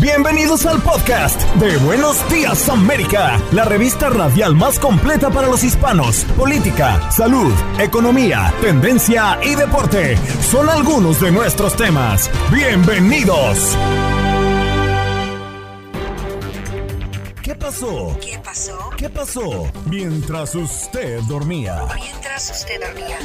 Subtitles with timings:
[0.00, 6.24] Bienvenidos al podcast de Buenos Días América, la revista radial más completa para los hispanos.
[6.38, 12.30] Política, salud, economía, tendencia y deporte son algunos de nuestros temas.
[12.50, 13.76] Bienvenidos.
[17.42, 18.18] ¿Qué pasó?
[18.22, 18.90] ¿Qué pasó?
[18.96, 19.70] ¿Qué pasó?
[19.84, 21.84] Mientras usted dormía.
[21.94, 23.18] Mientras usted dormía.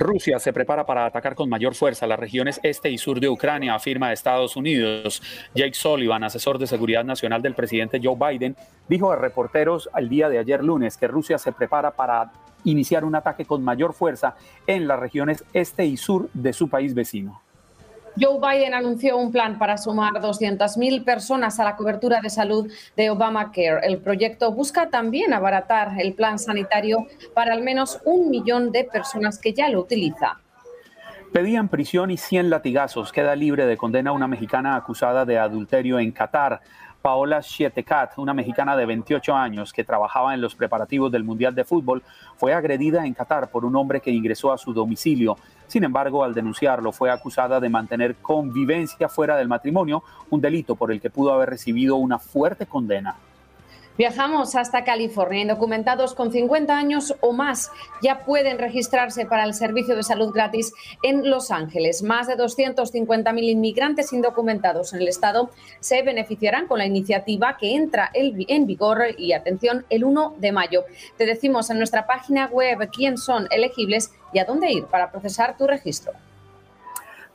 [0.00, 3.74] Rusia se prepara para atacar con mayor fuerza las regiones este y sur de Ucrania,
[3.74, 5.22] afirma Estados Unidos.
[5.54, 8.56] Jake Sullivan, asesor de seguridad nacional del presidente Joe Biden,
[8.88, 12.32] dijo a reporteros el día de ayer lunes que Rusia se prepara para
[12.64, 16.94] iniciar un ataque con mayor fuerza en las regiones este y sur de su país
[16.94, 17.42] vecino.
[18.18, 23.10] Joe Biden anunció un plan para sumar 200.000 personas a la cobertura de salud de
[23.10, 23.80] Obamacare.
[23.86, 29.38] El proyecto busca también abaratar el plan sanitario para al menos un millón de personas
[29.38, 30.36] que ya lo utilizan.
[31.32, 33.12] Pedían prisión y 100 latigazos.
[33.12, 36.60] Queda libre de condena una mexicana acusada de adulterio en Qatar.
[37.02, 41.64] Paola Chietecat, una mexicana de 28 años que trabajaba en los preparativos del Mundial de
[41.64, 42.02] Fútbol,
[42.36, 45.38] fue agredida en Qatar por un hombre que ingresó a su domicilio.
[45.66, 50.92] Sin embargo, al denunciarlo, fue acusada de mantener convivencia fuera del matrimonio, un delito por
[50.92, 53.16] el que pudo haber recibido una fuerte condena.
[54.00, 55.42] Viajamos hasta California.
[55.42, 57.70] Indocumentados con 50 años o más
[58.02, 62.02] ya pueden registrarse para el servicio de salud gratis en Los Ángeles.
[62.02, 68.10] Más de 250.000 inmigrantes indocumentados en el estado se beneficiarán con la iniciativa que entra
[68.14, 70.84] en vigor y atención el 1 de mayo.
[71.18, 75.58] Te decimos en nuestra página web quién son elegibles y a dónde ir para procesar
[75.58, 76.14] tu registro.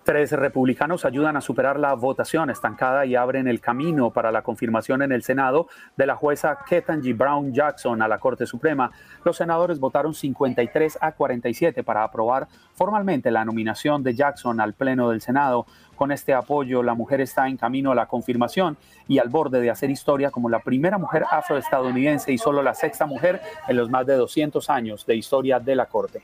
[0.06, 5.02] Tres republicanos ayudan a superar la votación estancada y abren el camino para la confirmación
[5.02, 5.68] en el Senado
[5.98, 8.92] de la jueza Ketanji Brown Jackson a la Corte Suprema.
[9.24, 15.10] Los senadores votaron 53 a 47 para aprobar formalmente la nominación de Jackson al Pleno
[15.10, 15.66] del Senado.
[15.96, 18.78] Con este apoyo, la mujer está en camino a la confirmación
[19.08, 23.08] y al borde de hacer historia como la primera mujer afroestadounidense y solo la sexta
[23.08, 26.22] mujer en los más de 200 años de historia de la Corte.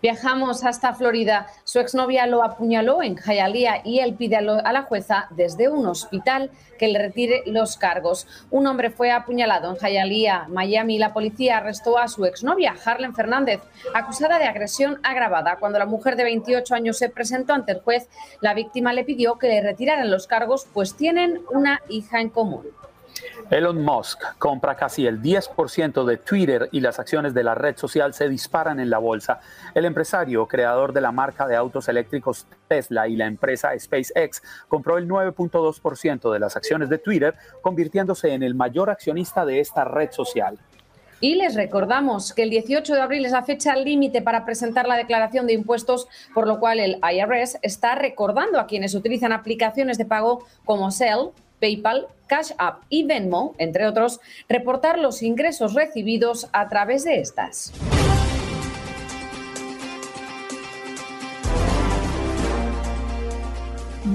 [0.00, 1.48] Viajamos hasta Florida.
[1.64, 6.52] Su exnovia lo apuñaló en Hialeah y él pide a la jueza desde un hospital
[6.78, 8.28] que le retire los cargos.
[8.52, 10.98] Un hombre fue apuñalado en Hialeah, Miami.
[10.98, 13.60] La policía arrestó a su exnovia, Harlen Fernández,
[13.92, 15.56] acusada de agresión agravada.
[15.56, 18.08] Cuando la mujer de 28 años se presentó ante el juez,
[18.40, 22.68] la víctima le pidió que le retiraran los cargos, pues tienen una hija en común.
[23.50, 28.12] Elon Musk compra casi el 10% de Twitter y las acciones de la red social
[28.14, 29.40] se disparan en la bolsa.
[29.74, 34.98] El empresario, creador de la marca de autos eléctricos Tesla y la empresa SpaceX, compró
[34.98, 40.10] el 9.2% de las acciones de Twitter, convirtiéndose en el mayor accionista de esta red
[40.10, 40.58] social.
[41.20, 44.96] Y les recordamos que el 18 de abril es la fecha límite para presentar la
[44.96, 50.04] declaración de impuestos, por lo cual el IRS está recordando a quienes utilizan aplicaciones de
[50.04, 51.30] pago como Cell,
[51.60, 57.72] PayPal, Cash App y Venmo, entre otros, reportar los ingresos recibidos a través de estas.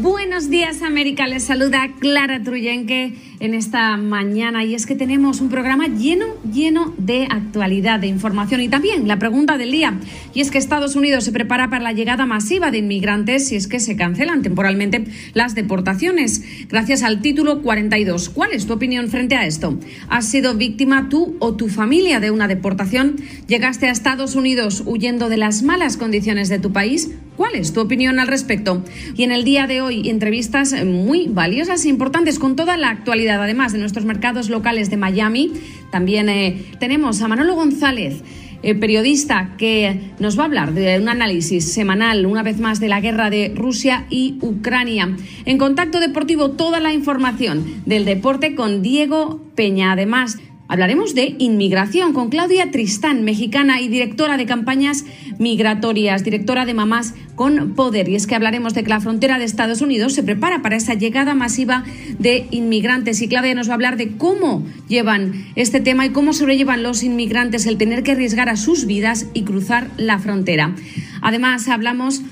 [0.04, 5.48] Buenos días América, les saluda Clara Truyenque en esta mañana y es que tenemos un
[5.48, 9.98] programa lleno, lleno de actualidad, de información y también la pregunta del día
[10.34, 13.68] y es que Estados Unidos se prepara para la llegada masiva de inmigrantes si es
[13.68, 18.28] que se cancelan temporalmente las deportaciones gracias al título 42.
[18.28, 19.80] ¿Cuál es tu opinión frente a esto?
[20.10, 23.16] ¿Has sido víctima tú o tu familia de una deportación?
[23.48, 27.10] ¿Llegaste a Estados Unidos huyendo de las malas condiciones de tu país?
[27.38, 28.84] ¿Cuál es tu opinión al respecto?
[29.16, 33.42] Y en el día de hoy, entrevistas muy valiosas e importantes con toda la actualidad,
[33.42, 35.54] además de nuestros mercados locales de Miami.
[35.92, 38.24] También eh, tenemos a Manolo González.
[38.66, 42.88] Eh, periodista que nos va a hablar de un análisis semanal, una vez más, de
[42.88, 45.18] la guerra de Rusia y Ucrania.
[45.44, 49.92] En contacto deportivo, toda la información del deporte con Diego Peña.
[49.92, 50.38] Además,
[50.74, 55.06] Hablaremos de inmigración con Claudia Tristán, mexicana y directora de campañas
[55.38, 58.10] migratorias, directora de Mamás con Poder.
[58.10, 60.96] Y es que hablaremos de que la frontera de Estados Unidos se prepara para esa
[60.96, 61.84] llegada masiva
[62.18, 63.22] de inmigrantes.
[63.22, 67.04] Y Claudia nos va a hablar de cómo llevan este tema y cómo sobrellevan los
[67.04, 70.74] inmigrantes el tener que arriesgar a sus vidas y cruzar la frontera.
[71.22, 72.24] Además, hablamos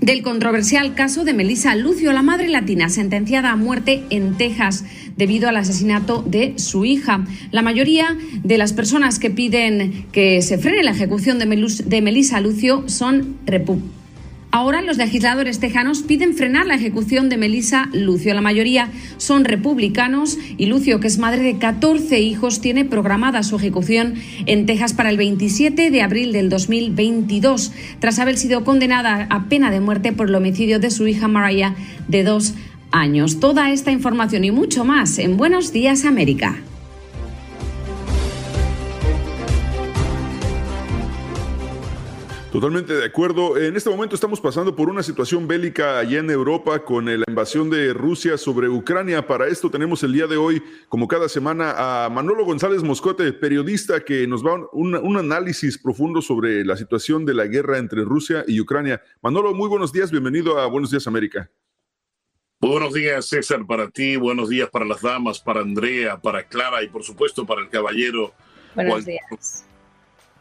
[0.00, 4.84] del controversial caso de Melissa Lucio, la madre latina sentenciada a muerte en Texas
[5.16, 7.24] debido al asesinato de su hija.
[7.50, 12.84] La mayoría de las personas que piden que se frene la ejecución de, Melissa Lucio
[12.86, 14.04] son republicanos
[14.54, 18.32] Ahora los legisladores tejanos piden frenar la ejecución de Melissa Lucio.
[18.34, 23.56] La mayoría son republicanos y Lucio, que es madre de 14 hijos, tiene programada su
[23.56, 24.14] ejecución
[24.46, 29.72] en Texas para el 27 de abril del 2022, tras haber sido condenada a pena
[29.72, 31.74] de muerte por el homicidio de su hija Mariah
[32.06, 32.73] de dos años.
[33.40, 36.56] Toda esta información y mucho más en Buenos Días América.
[42.52, 43.58] Totalmente de acuerdo.
[43.58, 47.68] En este momento estamos pasando por una situación bélica allá en Europa con la invasión
[47.68, 49.26] de Rusia sobre Ucrania.
[49.26, 54.04] Para esto tenemos el día de hoy, como cada semana, a Manolo González Moscote, periodista
[54.04, 58.44] que nos va un, un análisis profundo sobre la situación de la guerra entre Rusia
[58.46, 59.02] y Ucrania.
[59.20, 61.50] Manolo, muy buenos días, bienvenido a Buenos Días América.
[62.64, 66.82] Muy buenos días, César, para ti, buenos días para las damas, para Andrea, para Clara
[66.82, 68.32] y por supuesto para el caballero.
[68.74, 69.66] Buenos días.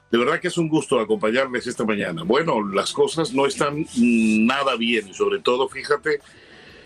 [0.10, 2.24] De verdad que es un gusto acompañarles esta mañana.
[2.24, 6.22] Bueno, las cosas no están nada bien y sobre todo, fíjate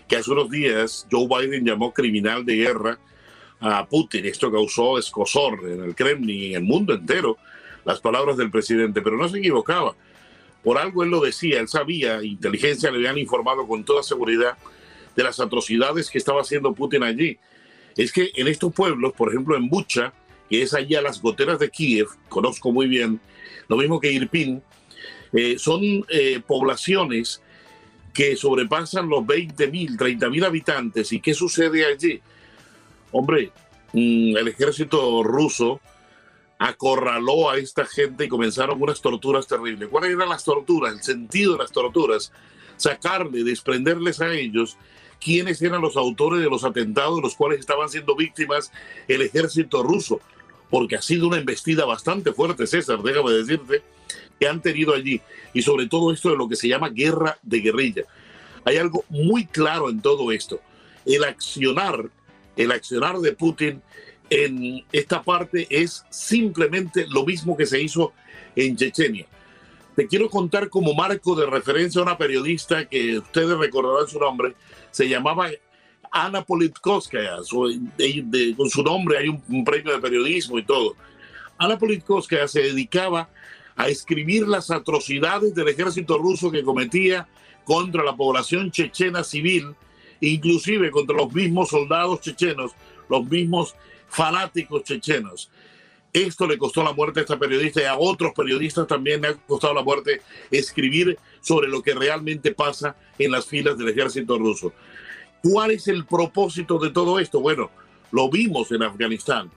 [0.08, 2.98] que hace unos días Joe Biden llamó criminal de guerra
[3.60, 4.26] a Putin.
[4.26, 7.36] Esto causó escosor en el Kremlin y en el mundo entero
[7.84, 9.94] las palabras del presidente, pero no se equivocaba.
[10.64, 14.58] Por algo él lo decía, él sabía, inteligencia le habían informado con toda seguridad
[15.18, 17.38] de las atrocidades que estaba haciendo Putin allí.
[17.96, 20.12] Es que en estos pueblos, por ejemplo en Bucha,
[20.48, 23.20] que es allá las goteras de Kiev, conozco muy bien,
[23.66, 24.62] lo mismo que Irpin,
[25.32, 27.42] eh, son eh, poblaciones
[28.14, 31.12] que sobrepasan los 20.000, 30.000 habitantes.
[31.12, 32.20] ¿Y qué sucede allí?
[33.10, 33.50] Hombre,
[33.92, 35.80] mm, el ejército ruso
[36.60, 39.88] acorraló a esta gente y comenzaron unas torturas terribles.
[39.88, 40.94] ¿Cuáles eran las torturas?
[40.94, 42.32] El sentido de las torturas.
[42.76, 44.78] Sacarle, desprenderles a ellos
[45.20, 48.72] quiénes eran los autores de los atentados de los cuales estaban siendo víctimas
[49.08, 50.20] el ejército ruso
[50.70, 53.82] porque ha sido una embestida bastante fuerte, César, déjame decirte,
[54.38, 55.20] que han tenido allí.
[55.54, 58.04] Y sobre todo esto de lo que se llama guerra de guerrilla.
[58.64, 60.60] Hay algo muy claro en todo esto.
[61.06, 62.10] El accionar,
[62.56, 63.82] el accionar de Putin
[64.30, 68.12] en esta parte es simplemente lo mismo que se hizo
[68.54, 69.26] en Chechenia.
[69.96, 74.54] Te quiero contar como marco de referencia a una periodista que ustedes recordarán su nombre,
[74.98, 75.48] se llamaba
[76.10, 77.36] Ana Politkovskaya,
[78.56, 80.96] con su nombre hay un, premio de periodismo y todo.
[81.56, 83.28] Ana Politkovskaya se dedicaba
[83.76, 87.28] a escribir las atrocidades del ejército ruso que cometía
[87.64, 89.76] contra la población chechena civil,
[90.20, 92.72] inclusive contra los mismos soldados chechenos,
[93.08, 93.76] los mismos
[94.08, 95.48] fanáticos chechenos.
[96.12, 99.34] Esto le costó la muerte a esta periodista y a otros periodistas también le ha
[99.34, 104.72] costado la muerte escribir sobre lo que realmente pasa en las filas del ejército ruso.
[105.42, 107.40] ¿Cuál es el propósito de todo esto?
[107.40, 107.70] Bueno,
[108.10, 109.50] lo vimos en Afganistán.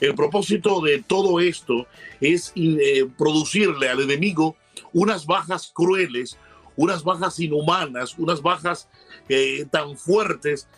[0.00, 1.86] El propósito de todo esto
[2.20, 4.56] es eh, producirle al enemigo
[4.92, 6.36] unas bajas crueles,
[6.76, 8.88] unas bajas inhumanas, unas bajas
[9.28, 10.68] eh, tan fuertes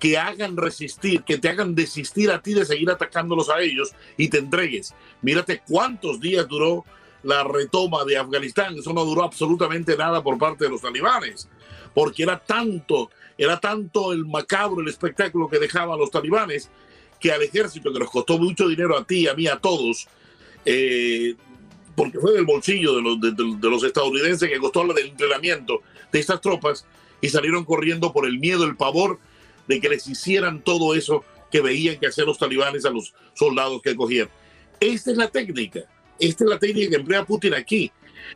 [0.00, 4.28] que hagan resistir, que te hagan desistir a ti de seguir atacándolos a ellos y
[4.28, 4.94] te entregues.
[5.22, 6.84] Mírate cuántos días duró
[7.22, 8.76] la retoma de Afganistán.
[8.76, 11.48] Eso no duró absolutamente nada por parte de los talibanes,
[11.94, 13.10] porque era tanto
[13.40, 16.68] era tanto el macabro, el espectáculo que dejaban los talibanes,
[17.18, 20.08] que al ejército, que nos costó mucho dinero a ti, a mí, a todos,
[20.66, 21.36] eh,
[21.96, 25.80] porque fue del bolsillo de los, de, los estadounidenses que costó el entrenamiento
[26.12, 26.86] de estas tropas,
[27.22, 29.18] y salieron corriendo por el miedo, el pavor
[29.70, 33.80] de que les hicieran todo eso que veían que hacían los talibanes a los soldados
[33.82, 34.28] que cogían.
[34.80, 35.80] Esta es la técnica,
[36.18, 37.92] esta es la técnica que emplea Putin aquí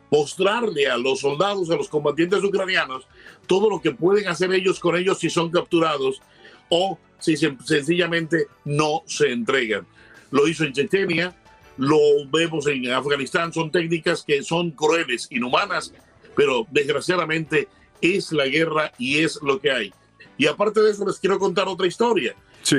[0.09, 3.07] mostrarle a los soldados, a los combatientes ucranianos,
[3.47, 6.21] todo lo que pueden hacer ellos con ellos si son capturados
[6.69, 9.85] o si sencillamente no se entregan.
[10.31, 11.35] Lo hizo en Chechenia,
[11.77, 11.99] lo
[12.31, 15.93] vemos en Afganistán, son técnicas que son crueles, inhumanas,
[16.35, 17.67] pero desgraciadamente
[18.01, 19.93] es la guerra y es lo que hay.
[20.37, 22.35] Y aparte de eso, les quiero contar otra historia.
[22.61, 22.77] Sí.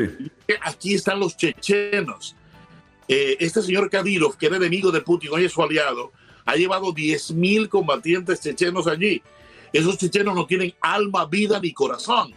[0.62, 2.36] Aquí están los chechenos.
[3.08, 6.12] Eh, este señor Kadyrov, que era enemigo de Putin, hoy es su aliado,
[6.44, 9.22] ha llevado 10.000 combatientes chechenos allí.
[9.72, 12.34] Esos chechenos no tienen alma, vida ni corazón.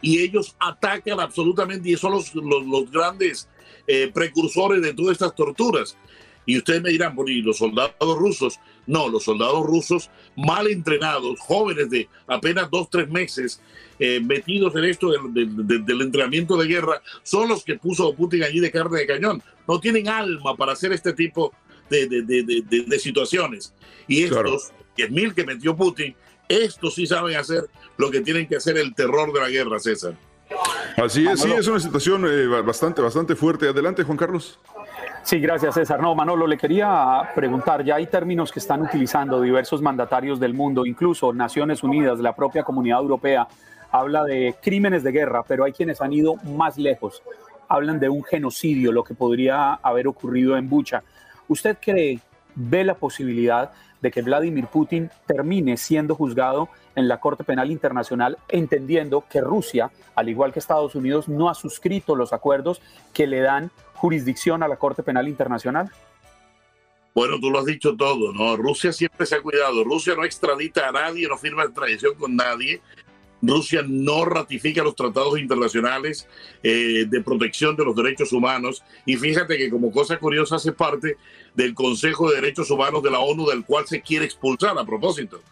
[0.00, 3.48] Y ellos atacan absolutamente y son los, los, grandes
[3.86, 5.96] eh, precursores de todas estas torturas.
[6.44, 8.58] Y ustedes me dirán, bueno, ¿y los soldados rusos?
[8.86, 13.60] No, los soldados rusos mal entrenados, jóvenes de apenas dos, tres meses,
[13.98, 18.58] eh, metidos en esto del, del, entrenamiento de guerra, son los que puso Putin allí
[18.58, 19.42] de carne de cañón.
[19.68, 21.52] No tienen alma para hacer este tipo
[21.88, 23.72] de, de, de, de situaciones.
[24.08, 26.16] Y estos 10.000 que metió Putin,
[26.48, 30.16] estos sí saben hacer lo que tienen que hacer el terror de la guerra, César.
[30.96, 33.68] Así es, sí, es una situación eh, bastante, bastante fuerte.
[33.68, 34.58] Adelante, Juan Carlos.
[35.24, 36.00] Sí, gracias César.
[36.00, 40.84] No, Manolo, le quería preguntar, ya hay términos que están utilizando diversos mandatarios del mundo,
[40.84, 43.46] incluso Naciones Unidas, la propia Comunidad Europea,
[43.92, 47.22] habla de crímenes de guerra, pero hay quienes han ido más lejos.
[47.68, 51.02] Hablan de un genocidio, lo que podría haber ocurrido en Bucha.
[51.46, 52.18] ¿Usted cree,
[52.54, 53.70] ve la posibilidad
[54.02, 59.90] de que Vladimir Putin termine siendo juzgado en la Corte Penal Internacional, entendiendo que Rusia,
[60.14, 62.82] al igual que Estados Unidos, no ha suscrito los acuerdos
[63.14, 65.90] que le dan jurisdicción a la Corte Penal Internacional?
[67.14, 68.56] Bueno, tú lo has dicho todo, ¿no?
[68.56, 69.84] Rusia siempre se ha cuidado.
[69.84, 72.80] Rusia no extradita a nadie, no firma extradición con nadie.
[73.42, 76.28] Rusia no ratifica los tratados internacionales
[76.62, 78.84] eh, de protección de los derechos humanos.
[79.04, 81.16] Y fíjate que como cosa curiosa hace parte
[81.54, 85.42] del Consejo de Derechos Humanos de la ONU, del cual se quiere expulsar a propósito.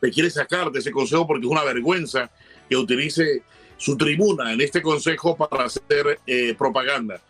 [0.00, 2.30] Se quiere sacar de ese consejo porque es una vergüenza
[2.68, 3.42] que utilice
[3.78, 7.20] su tribuna en este consejo para hacer eh, propaganda.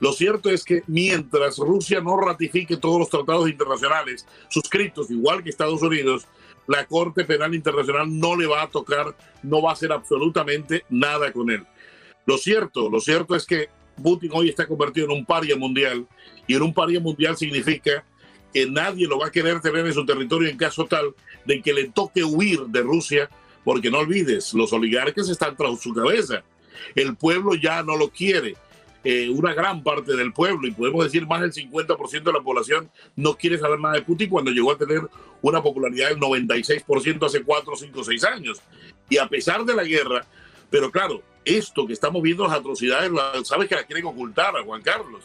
[0.00, 5.50] Lo cierto es que mientras Rusia no ratifique todos los tratados internacionales suscritos, igual que
[5.50, 6.26] Estados Unidos,
[6.66, 11.32] la Corte Penal Internacional no le va a tocar, no va a hacer absolutamente nada
[11.32, 11.64] con él.
[12.24, 13.68] Lo cierto, lo cierto es que
[14.02, 16.06] Putin hoy está convertido en un paria mundial
[16.46, 18.04] y en un paria mundial significa
[18.52, 21.72] que nadie lo va a querer tener en su territorio en caso tal de que
[21.72, 23.30] le toque huir de Rusia,
[23.64, 26.42] porque no olvides, los oligarcas están tras su cabeza.
[26.94, 28.56] El pueblo ya no lo quiere.
[29.08, 32.90] Eh, una gran parte del pueblo, y podemos decir más del 50% de la población,
[33.14, 35.00] no quiere saber nada de Putin cuando llegó a tener
[35.42, 38.60] una popularidad del 96% hace 4, 5, 6 años.
[39.08, 40.26] Y a pesar de la guerra,
[40.70, 43.12] pero claro, esto que estamos viendo, las atrocidades,
[43.44, 45.22] sabes que la quieren ocultar a Juan Carlos.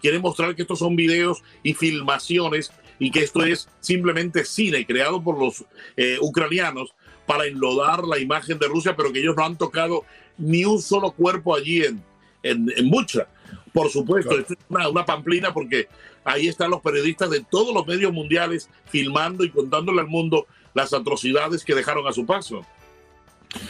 [0.00, 5.20] Quieren mostrar que estos son videos y filmaciones y que esto es simplemente cine creado
[5.20, 5.64] por los
[5.96, 6.94] eh, ucranianos
[7.26, 10.04] para enlodar la imagen de Rusia, pero que ellos no han tocado
[10.38, 12.00] ni un solo cuerpo allí en,
[12.44, 13.26] en, en Bucha.
[13.72, 15.88] Por supuesto, esto es una, una, pamplina porque
[16.22, 20.92] ahí están los periodistas de todos los medios mundiales filmando y contándole al mundo las
[20.92, 22.64] atrocidades que dejaron a su paso.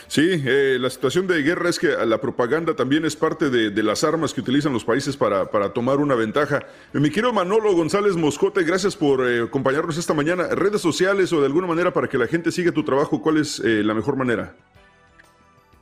[0.06, 3.82] Sí, eh, la situación de guerra es que la propaganda también es parte de, de
[3.82, 6.66] las armas que utilizan los países para, para tomar una ventaja.
[6.92, 10.48] Mi querido Manolo González Moscote, gracias por eh, acompañarnos esta mañana.
[10.48, 13.60] Redes sociales o de alguna manera para que la gente siga tu trabajo, ¿cuál es
[13.60, 14.54] eh, la mejor manera?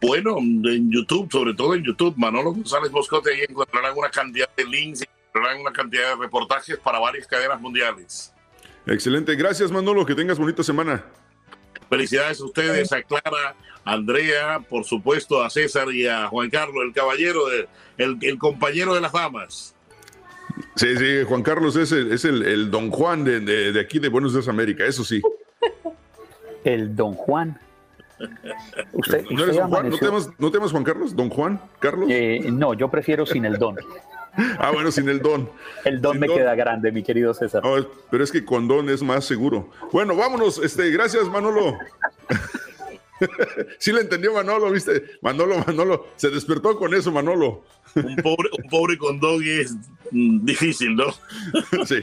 [0.02, 4.64] Bueno, en YouTube, sobre todo en YouTube, Manolo González Moscote, ahí encontrarán una cantidad de
[4.64, 8.34] links, encontrarán una cantidad de reportajes para varias cadenas mundiales.
[8.84, 11.04] Excelente, gracias Manolo, que tengas bonita semana.
[11.88, 13.54] Felicidades a ustedes, a Clara,
[13.84, 18.38] a Andrea, por supuesto a César y a Juan Carlos, el caballero, de, el, el
[18.38, 19.76] compañero de las damas.
[20.74, 24.00] Sí, sí, Juan Carlos es el, es el, el don Juan de, de, de, aquí
[24.00, 25.22] de Buenos Días América, eso sí.
[26.64, 27.60] El don Juan.
[28.92, 29.90] ¿Usted, ¿No, usted Juan?
[29.90, 31.16] ¿No, te llamas, ¿No, te llamas, Juan Carlos?
[31.16, 31.60] ¿Don Juan?
[31.78, 32.08] ¿Carlos?
[32.10, 33.76] Eh, no, yo prefiero sin el don.
[34.58, 35.48] ah, bueno, sin el don.
[35.84, 36.36] El don sin me don.
[36.36, 37.62] queda grande, mi querido César.
[37.64, 39.68] No, pero es que con don es más seguro.
[39.92, 40.58] Bueno, vámonos.
[40.58, 41.78] Este, gracias, Manolo.
[43.78, 45.18] sí le entendió Manolo, ¿viste?
[45.20, 46.06] Manolo, Manolo.
[46.16, 47.62] Se despertó con eso, Manolo.
[47.94, 49.76] un, pobre, un pobre con don es
[50.10, 51.06] difícil, ¿no?
[51.86, 52.00] sí.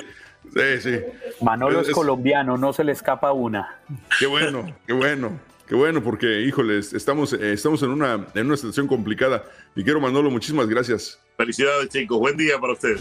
[0.53, 0.99] Sí, sí.
[1.41, 3.77] Manolo es, es, colombiano, no se le escapa una.
[4.17, 5.39] Qué bueno, qué bueno.
[5.69, 9.43] Qué bueno, porque, híjoles, estamos, eh, estamos en, una, en una situación complicada.
[9.75, 11.21] Y quiero, Manolo, muchísimas gracias.
[11.37, 12.17] Felicidades, chicos.
[12.17, 12.99] Buen día para ustedes.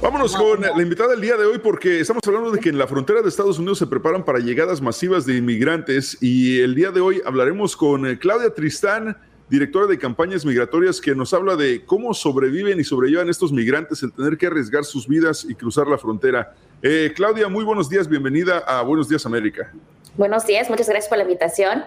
[0.00, 2.86] Vámonos con la invitada del día de hoy porque estamos hablando de que en la
[2.86, 7.02] frontera de Estados Unidos se preparan para llegadas masivas de inmigrantes y el día de
[7.02, 9.18] hoy hablaremos con eh, Claudia Tristán,
[9.54, 14.12] directora de campañas migratorias, que nos habla de cómo sobreviven y sobrellevan estos migrantes el
[14.12, 16.54] tener que arriesgar sus vidas y cruzar la frontera.
[16.82, 19.72] Eh, Claudia, muy buenos días, bienvenida a Buenos Días América.
[20.16, 21.84] Buenos días, muchas gracias por la invitación.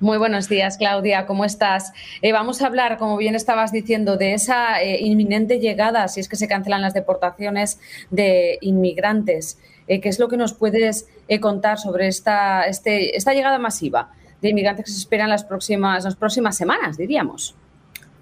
[0.00, 1.26] Muy buenos días, Claudia.
[1.26, 1.92] ¿Cómo estás?
[2.20, 6.28] Eh, vamos a hablar, como bien estabas diciendo, de esa eh, inminente llegada, si es
[6.28, 7.78] que se cancelan las deportaciones
[8.10, 9.58] de inmigrantes.
[9.86, 14.10] Eh, ¿Qué es lo que nos puedes eh, contar sobre esta, este, esta llegada masiva
[14.44, 17.56] de inmigrantes que se esperan las próximas, las próximas semanas, diríamos?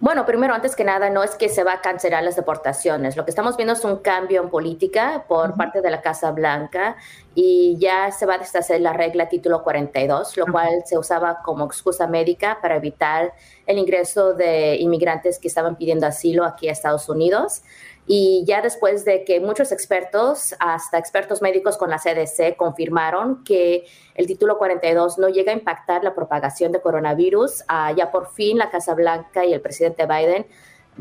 [0.03, 3.17] Bueno, primero, antes que nada, no es que se va a cancelar las deportaciones.
[3.17, 5.57] Lo que estamos viendo es un cambio en política por uh -huh.
[5.57, 6.97] parte de la Casa Blanca
[7.37, 10.53] y ya se va a deshacer la regla título 42, lo uh -huh.
[10.53, 13.33] cual se usaba como excusa médica para evitar
[13.65, 17.63] el ingreso de inmigrantes que estaban pidiendo asilo aquí a Estados Unidos.
[18.07, 23.87] Y ya después de que muchos expertos, hasta expertos médicos con la CDC, confirmaron que
[24.15, 28.59] el título 42 no llega a impactar la propagación de coronavirus, uh, ya por fin
[28.59, 30.47] la Casa Blanca y el presidente Biden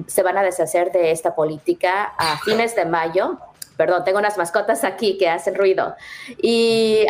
[0.07, 3.37] se van a deshacer de esta política a fines de mayo.
[3.77, 5.95] Perdón, tengo unas mascotas aquí que hacen ruido.
[6.41, 7.05] Y,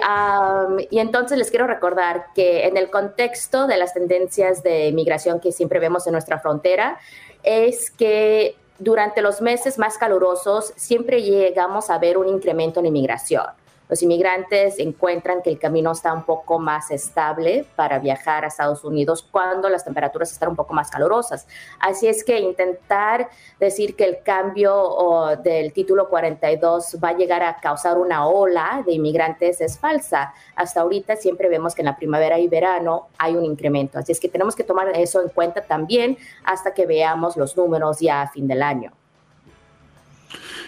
[0.89, 5.51] y entonces les quiero recordar que en el contexto de las tendencias de migración que
[5.51, 6.98] siempre vemos en nuestra frontera,
[7.43, 13.46] es que durante los meses más calurosos siempre llegamos a ver un incremento en inmigración
[13.91, 18.86] los inmigrantes encuentran que el camino está un poco más estable para viajar a Estados
[18.86, 21.45] Unidos cuando las temperaturas están un poco más calurosas.
[21.77, 23.27] Así es que intentar
[23.60, 28.93] decir que el cambio del título 42 va a llegar a causar una ola de
[28.93, 30.33] inmigrantes es falsa.
[30.55, 34.00] Hasta ahorita siempre vemos que en la primavera y verano hay un incremento.
[34.00, 38.00] Así es que tenemos que tomar eso en cuenta también hasta que veamos los números
[38.00, 38.93] ya a fin del año.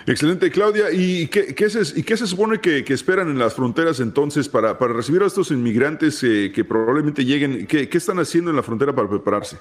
[0.06, 0.92] Excelente, Claudia.
[0.92, 4.94] ¿Y qué, se, y qué se, supone que, esperan en las fronteras entonces para, para
[4.94, 7.68] recibir a estos inmigrantes eh, que probablemente lleguen?
[7.68, 9.58] ¿Qué, ¿Qué están haciendo en la frontera para prepararse?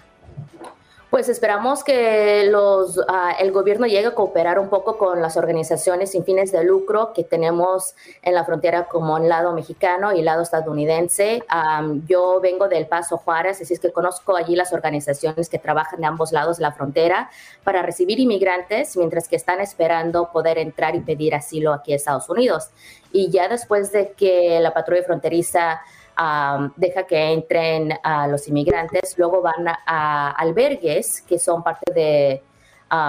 [1.13, 2.51] Pues esperamos que
[3.07, 7.13] ah, el gobierno llegue a cooperar un poco con las organizaciones sin fines de lucro
[7.13, 11.43] que tenemos en la frontera como el lado mexicano y el lado estadounidense.
[12.07, 16.07] yo vengo del Paso Juárez, así es que conozco allí las organizaciones que trabajan de
[16.07, 17.29] ambos lados de la frontera
[17.63, 22.31] para recibir inmigrantes mientras que están esperando poder entrar y pedir asilo aquí a Estados
[22.31, 22.71] Unidos.
[23.13, 25.83] Y ya después de que la patrulla fronteriza
[26.77, 32.43] deja que entren a los inmigrantes, luego van a, albergues que son parte de,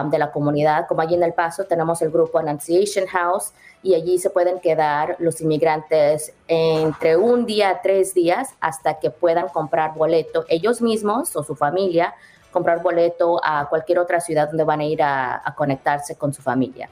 [0.09, 4.17] de, la comunidad, como allí en El Paso tenemos el grupo Annunciation House y allí
[4.17, 10.45] se pueden quedar los inmigrantes entre un día tres días hasta que puedan comprar boleto
[10.47, 12.15] ellos mismos o su familia,
[12.51, 16.89] comprar boleto a cualquier otra ciudad donde van a ir a conectarse con su familia.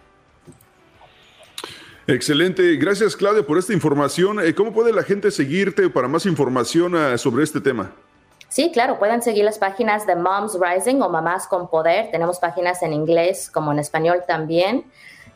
[2.11, 2.75] Excelente.
[2.75, 4.45] Gracias, Claudia, por esta información.
[4.45, 7.91] Eh, ¿Cómo puede la gente seguirte para más información ah, sobre este tema?
[8.49, 12.11] Sí, claro, pueden seguir las páginas de Moms Rising o Mamás con Poder.
[12.11, 14.83] Tenemos páginas en inglés como en español también.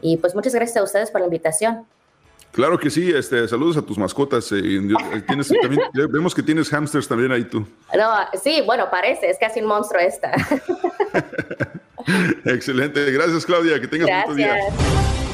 [0.01, 1.85] Y pues muchas gracias a ustedes por la invitación.
[2.51, 4.51] Claro que sí, este, saludos a tus mascotas.
[4.51, 5.23] Eh, eh,
[6.09, 7.65] vemos que tienes hamsters también ahí tú.
[7.97, 10.33] No, sí, bueno, parece, es casi un monstruo esta.
[12.45, 15.24] Excelente, gracias Claudia, que tengas un buen día.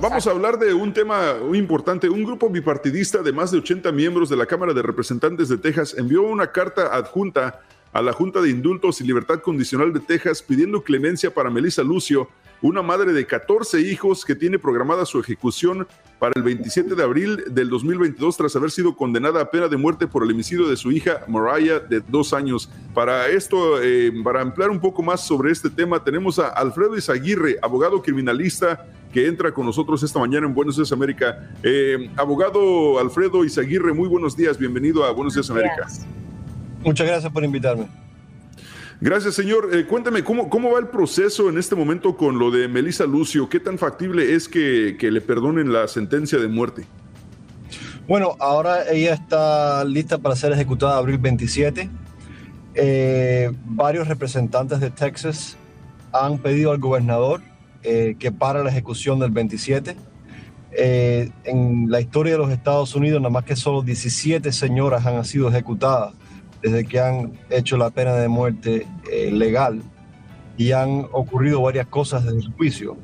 [0.00, 2.08] Vamos a hablar de un tema muy importante.
[2.08, 5.96] Un grupo bipartidista de más de 80 miembros de la Cámara de Representantes de Texas
[5.98, 10.82] envió una carta adjunta a la Junta de Indultos y Libertad Condicional de Texas pidiendo
[10.84, 12.28] clemencia para Melissa Lucio,
[12.62, 15.88] una madre de 14 hijos que tiene programada su ejecución
[16.20, 20.06] para el 27 de abril del 2022 tras haber sido condenada a pena de muerte
[20.06, 22.70] por el homicidio de su hija Mariah de dos años.
[22.94, 27.58] Para esto, eh, para ampliar un poco más sobre este tema, tenemos a Alfredo Izaguirre,
[27.62, 31.50] abogado criminalista que entra con nosotros esta mañana en Buenos Días América.
[31.62, 35.86] Eh, abogado Alfredo Izaguirre, muy buenos días, bienvenido a Buenos Días América.
[36.84, 37.88] Muchas gracias por invitarme.
[39.00, 39.70] Gracias, señor.
[39.72, 43.48] Eh, cuéntame, ¿cómo, ¿cómo va el proceso en este momento con lo de Melissa Lucio?
[43.48, 46.84] ¿Qué tan factible es que, le perdonen la sentencia de muerte?
[48.08, 51.88] Bueno, ahora ella está lista para ser ejecutada abril 27.
[52.74, 55.56] Eh, varios representantes de Texas
[56.12, 57.42] han pedido al gobernador
[57.82, 59.96] eh, que para la ejecución del 27.
[60.72, 65.48] en la historia de los Estados Unidos, nada más que solo 17 señoras han sido
[65.48, 66.14] ejecutadas
[66.62, 69.82] desde que han hecho la pena de muerte eh, legal
[70.56, 72.96] y han ocurrido varias cosas desde el juicio,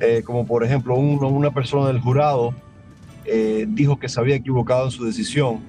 [0.00, 2.54] eh, como por ejemplo una persona del jurado
[3.24, 5.60] eh, dijo que se había equivocado en su decisión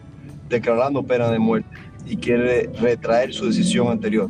[0.47, 1.69] declarando pena de muerte
[2.07, 4.29] y quiere retraer su decisión anterior.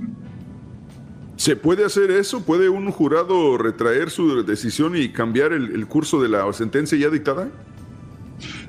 [1.39, 2.41] ¿Se puede hacer eso?
[2.41, 7.47] ¿Puede un jurado retraer su decisión y cambiar el, curso de la sentencia ya dictada?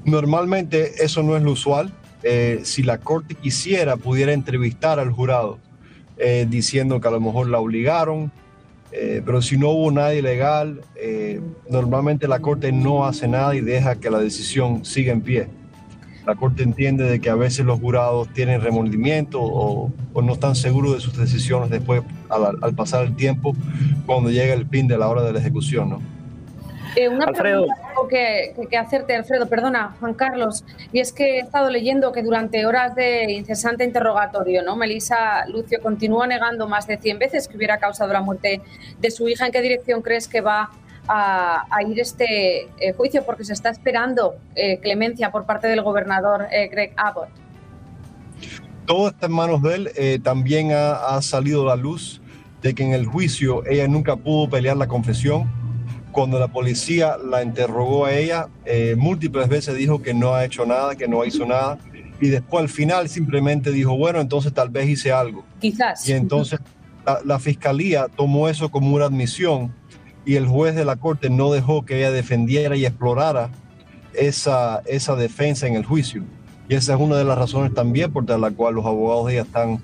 [0.05, 1.93] Normalmente eso no es lo usual.
[2.23, 5.59] Eh, si la corte quisiera, pudiera entrevistar al jurado
[6.17, 8.31] eh, diciendo que a lo mejor la obligaron,
[8.93, 10.81] eh, pero si no hubo nadie legal,
[11.69, 15.49] normalmente la corte no hace nada y deja que la decisión siga en pie.
[16.25, 20.95] La corte entiende de que a veces los jurados tienen remordimiento o, no están seguros
[20.95, 23.55] de sus decisiones después al, al pasar el tiempo
[24.07, 26.01] cuando llega el fin de la hora de la ejecución, ¿no?
[26.97, 27.67] Eh, una Alfredo.
[27.67, 32.67] pregunta que, hacerte, Alfredo, perdona, Juan Carlos, y es que he estado leyendo que durante
[32.67, 34.75] horas de incesante interrogatorio, ¿no?
[34.75, 38.61] Melisa Lucio continúa negando más de 100 veces que hubiera causado la muerte
[38.99, 39.47] de su hija.
[39.47, 40.71] ¿En qué dirección crees que va
[41.07, 43.25] a, ir este eh, juicio?
[43.25, 47.40] Porque se está esperando eh, clemencia por parte del gobernador Greg Abbott.
[48.91, 50.23] Todo está en manos de él.
[50.23, 52.21] también ha, ha salido la luz
[52.63, 55.49] de que en el juicio ella nunca pudo pelear la confesión
[56.13, 60.67] cuando la policía la interrogó a ella, eh, múltiples veces dijo que no ha hecho
[60.67, 61.79] nada, que no hizo nada,
[62.21, 65.45] y después al final simplemente dijo, bueno, entonces tal vez hice algo.
[65.61, 66.09] Quizás.
[66.09, 66.61] Y entonces
[67.25, 69.75] la, fiscalía tomó eso como una admisión
[70.27, 73.51] y el juez de la corte no dejó que ella defendiera y explorara
[74.13, 76.25] esa, esa defensa en el juicio.
[76.71, 79.83] Y esa es una de las razones también por la cual los abogados de están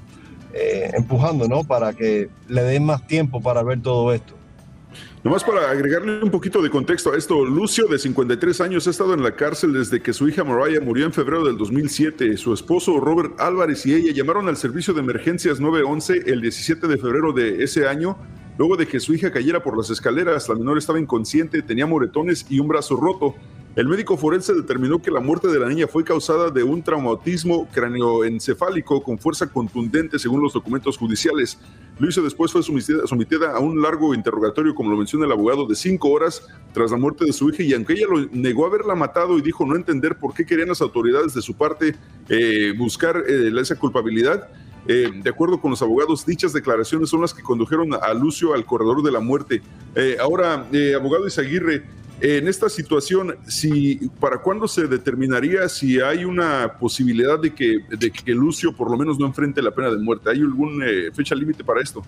[0.55, 1.65] eh, empujando, ¿no?
[1.65, 4.35] Para que le den más tiempo para ver todo esto.
[5.25, 9.15] Nomás para agregarle un poquito de contexto a esto, Lucio, de 53 años, ha estado
[9.15, 12.37] en la cárcel desde que su hija Mariah murió en febrero del 2007.
[12.37, 16.99] Su esposo Robert Álvarez y ella llamaron al servicio de emergencias 911 el 17 de
[16.99, 18.17] febrero de ese año,
[18.59, 20.49] luego de que su hija cayera por las escaleras.
[20.49, 23.35] La menor estaba inconsciente, tenía moretones y un brazo roto.
[23.77, 27.69] El médico forense determinó que la muerte de la niña fue causada de un traumatismo
[27.75, 31.59] cráneoencefálico con fuerza contundente según los documentos judiciales.
[31.99, 36.09] Luisa después fue sometida, a un largo interrogatorio, como lo menciona el abogado, de cinco
[36.09, 39.43] horas tras la muerte de su hija y aunque ella lo negó haberla matado y
[39.43, 41.95] dijo no entender por qué querían las autoridades de su parte
[42.31, 44.49] eh, buscar eh, esa culpabilidad,
[44.89, 48.65] eh, de acuerdo con los abogados, dichas declaraciones son las que condujeron a Lucio al
[48.65, 49.61] corredor de la muerte.
[50.19, 51.85] ahora, abogado Isaguirre,
[52.21, 58.11] en esta situación, si, ¿para cuándo se determinaría si hay una posibilidad de que, de
[58.11, 60.31] que Lucio por lo menos no enfrente la pena de muerte?
[60.31, 62.03] ¿Hay alguna eh, fecha límite para esto?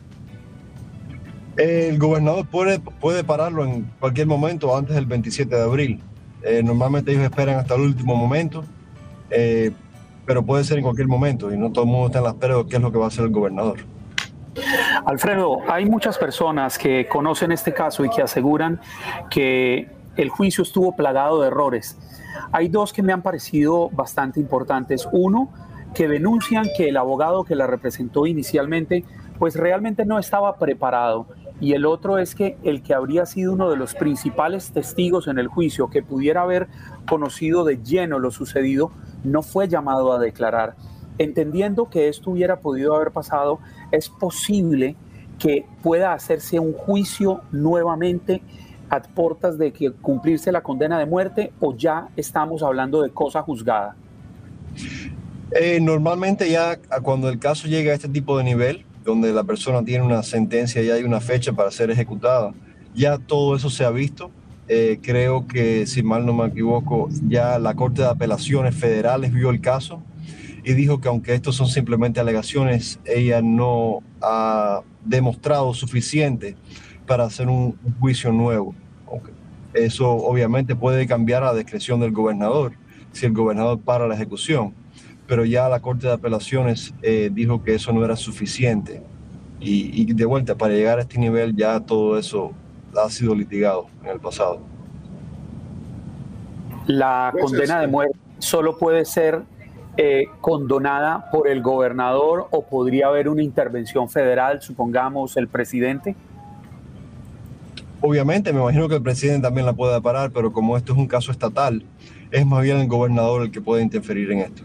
[1.59, 6.01] El gobernador puede, puede pararlo en cualquier momento antes del 27 de abril.
[6.43, 8.65] Eh, normalmente ellos esperan hasta el último momento,
[9.29, 9.73] eh,
[10.25, 12.57] pero puede ser en cualquier momento y no todo el mundo está en la espera
[12.57, 13.79] de qué es lo que va a hacer el gobernador.
[15.05, 18.81] Alfredo, hay muchas personas que conocen este caso y que aseguran
[19.31, 21.97] que el juicio estuvo plagado de errores.
[22.53, 25.09] Hay dos que me han parecido bastante importantes.
[25.13, 25.51] Uno,
[25.95, 29.05] que denuncian que el abogado que la representó inicialmente,
[29.39, 31.29] pues realmente no estaba preparado.
[31.61, 35.39] Y el otro es que el que habría sido uno de los principales testigos en
[35.39, 36.69] el juicio, que pudiera haber
[37.09, 38.91] conocido de lleno lo sucedido,
[39.23, 40.75] no fue llamado a declarar.
[41.19, 43.61] Entendiendo que esto hubiera podido haber pasado,
[43.93, 44.97] es posible
[45.39, 48.43] que pueda hacerse un juicio nuevamente
[48.91, 53.43] a portas de que cumplirse la condena de muerte o ya estamos hablando de cosa
[53.43, 53.97] juzgada?
[55.53, 59.83] Eh, normalmente ya cuando el caso llega a este tipo de nivel, donde la persona
[59.85, 62.53] tiene una sentencia y hay una fecha para ser ejecutada,
[62.95, 64.31] ya todo eso se ha visto.
[64.71, 69.49] Eh, creo que, si mal no me equivoco, ya la Corte de Apelaciones Federales vio
[69.49, 70.03] el caso
[70.63, 76.57] y dijo que aunque estos son simplemente alegaciones, ella no ha demostrado suficiente
[77.09, 78.75] para hacer un, juicio nuevo.
[79.75, 82.73] Eso obviamente puede cambiar a discreción del gobernador,
[83.13, 84.75] si el gobernador para la ejecución,
[85.27, 89.03] pero ya la Corte de Apelaciones eh, dijo que eso no era suficiente.
[89.61, 92.53] Y, de vuelta, para llegar a este nivel ya todo eso
[92.97, 94.61] ha sido litigado en el pasado.
[96.87, 99.43] La condena de muerte solo puede ser
[99.97, 106.15] eh, condonada por el gobernador o podría haber una intervención federal, supongamos el presidente?
[108.01, 111.07] Obviamente, me imagino que el presidente también la pueda parar, pero como esto es un
[111.07, 111.83] caso estatal,
[112.31, 114.63] es más bien el gobernador el que puede interferir en esto.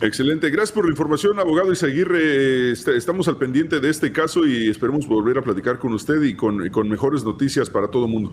[0.00, 2.72] Excelente, gracias por la información, abogado Isaguirre.
[2.72, 6.34] Este, estamos al pendiente de este caso y esperemos volver a platicar con usted y
[6.34, 8.32] con, con mejores noticias para todo el mundo.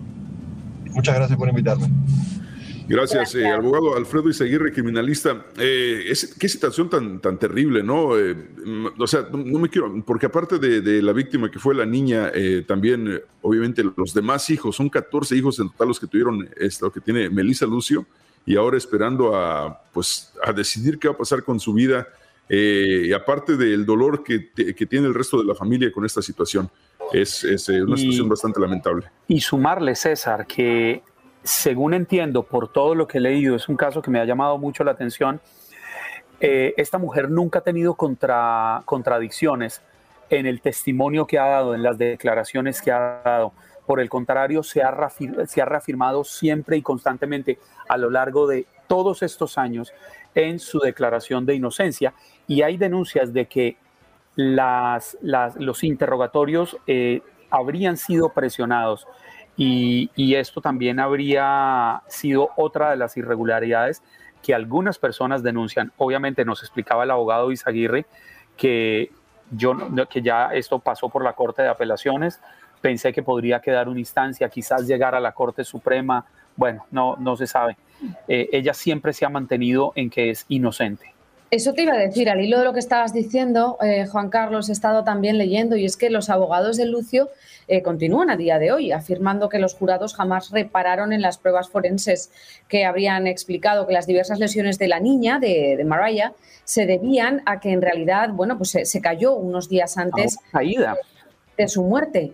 [0.91, 1.89] Muchas gracias por invitarme.
[2.91, 5.45] Gracias, eh, abogado Alfredo Izaguirre, criminalista.
[5.57, 8.17] Eh, qué situación tan, tan terrible, ¿no?
[8.17, 8.35] Eh,
[8.97, 12.31] o sea, no, me quiero, porque aparte de, la víctima que fue la niña,
[12.67, 16.99] también, obviamente, los demás hijos, son 14 hijos en total los que tuvieron esto, que
[16.99, 18.05] tiene Melissa Lucio,
[18.45, 22.07] y ahora esperando a, pues, a decidir qué va a pasar con su vida,
[22.49, 26.69] y aparte del dolor que, que, tiene el resto de la familia con esta situación.
[27.13, 29.07] Es, es una situación bastante lamentable.
[29.27, 31.01] Y sumarle, César, que
[31.43, 34.57] según entiendo por todo lo que he leído, es un caso que me ha llamado
[34.57, 35.41] mucho la atención.
[36.39, 39.81] Eh, esta mujer nunca ha tenido contra, contradicciones
[40.29, 43.53] en el testimonio que ha dado, en las declaraciones que ha dado.
[43.85, 49.57] Por el contrario, se ha, reafirmado siempre y constantemente a lo largo de todos estos
[49.57, 49.93] años
[50.33, 52.13] en su declaración de inocencia.
[52.47, 53.77] Y hay denuncias de que
[54.35, 59.07] los interrogatorios eh, habrían sido presionados
[59.57, 64.01] y, esto también habría sido otra de las irregularidades
[64.41, 65.91] que algunas personas denuncian.
[65.97, 68.05] Obviamente nos explicaba el abogado Izaguirre
[68.57, 69.11] que,
[69.51, 69.75] yo,
[70.09, 72.39] que ya esto pasó por la Corte de Apelaciones,
[72.81, 77.35] pensé que podría quedar una instancia, quizás llegar a la Corte Suprema, bueno, no, no
[77.35, 77.77] se sabe.
[78.27, 81.10] Eh, ella siempre se ha mantenido en que es inocente.
[81.51, 84.69] Eso te iba a decir, al hilo de lo que estabas diciendo, eh, Juan Carlos,
[84.69, 87.29] he estado también leyendo y es que los abogados de Lucio
[87.67, 91.67] eh, continúan a día de hoy, afirmando que los jurados jamás repararon en las pruebas
[91.67, 92.31] forenses
[92.69, 96.31] que habrían explicado que las diversas lesiones de la niña, de, de Mariah,
[96.63, 100.37] se debían a que en realidad, bueno, pues se, cayó unos días antes
[101.57, 102.31] de su muerte.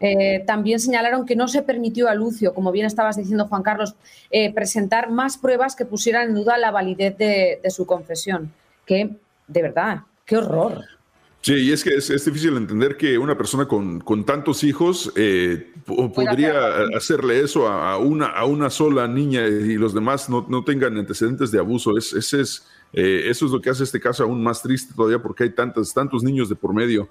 [0.00, 3.94] Eh, también señalaron que no se permitió a Lucio, como bien estabas diciendo Juan Carlos,
[4.30, 8.52] eh, presentar más pruebas que pusieran en duda la validez de, su confesión.
[8.86, 9.10] Que,
[9.46, 10.84] de verdad, qué horror.
[11.40, 16.86] Sí, y es que es, difícil entender que una persona con, tantos hijos eh, podría
[16.96, 21.58] hacerle eso a, una, a una sola niña y los demás no, tengan antecedentes de
[21.58, 21.98] abuso.
[21.98, 22.32] Es, es,
[22.92, 26.22] eso es lo que hace este caso aún más triste todavía porque hay tantos, tantos
[26.22, 27.10] niños de por medio.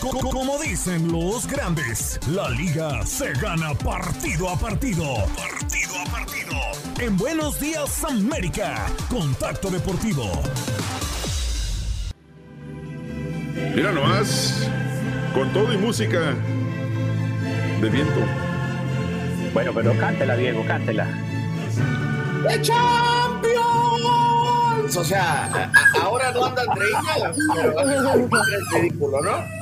[0.00, 5.04] Como dicen los grandes, la liga se gana partido a partido.
[5.36, 6.54] Partido a partido.
[7.00, 10.30] En Buenos Días América, Contacto Deportivo.
[13.74, 14.68] Mira nomás,
[15.34, 16.34] con todo y música
[17.80, 18.20] de viento.
[19.52, 21.08] Bueno, pero cántela, Diego, cántela.
[22.48, 23.58] ¡The Champions!
[24.96, 29.57] O sea, ahora no anda Andreina, es ridículo, ¿no?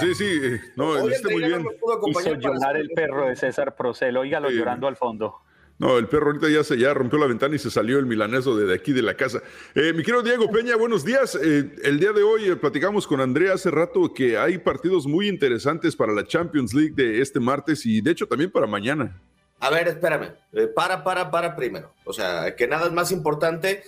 [0.00, 0.40] Sí, sí,
[0.76, 1.66] no, está muy bien.
[2.08, 5.40] Hizo llorar el perro de César Procel, oígalo llorando al fondo.
[5.78, 8.56] No, el perro ahorita ya se ya rompió la ventana y se salió el milaneso
[8.56, 9.42] de, aquí de la casa.
[9.74, 11.34] Eh, mi querido Diego Peña, buenos días.
[11.34, 15.28] Eh, el día de hoy eh, platicamos con Andrea hace rato que hay partidos muy
[15.28, 19.20] interesantes para la Champions League de este martes y de hecho también para mañana.
[19.60, 20.32] A ver, espérame.
[20.74, 21.92] para, para, para primero.
[22.04, 23.82] O sea, que nada es más importante.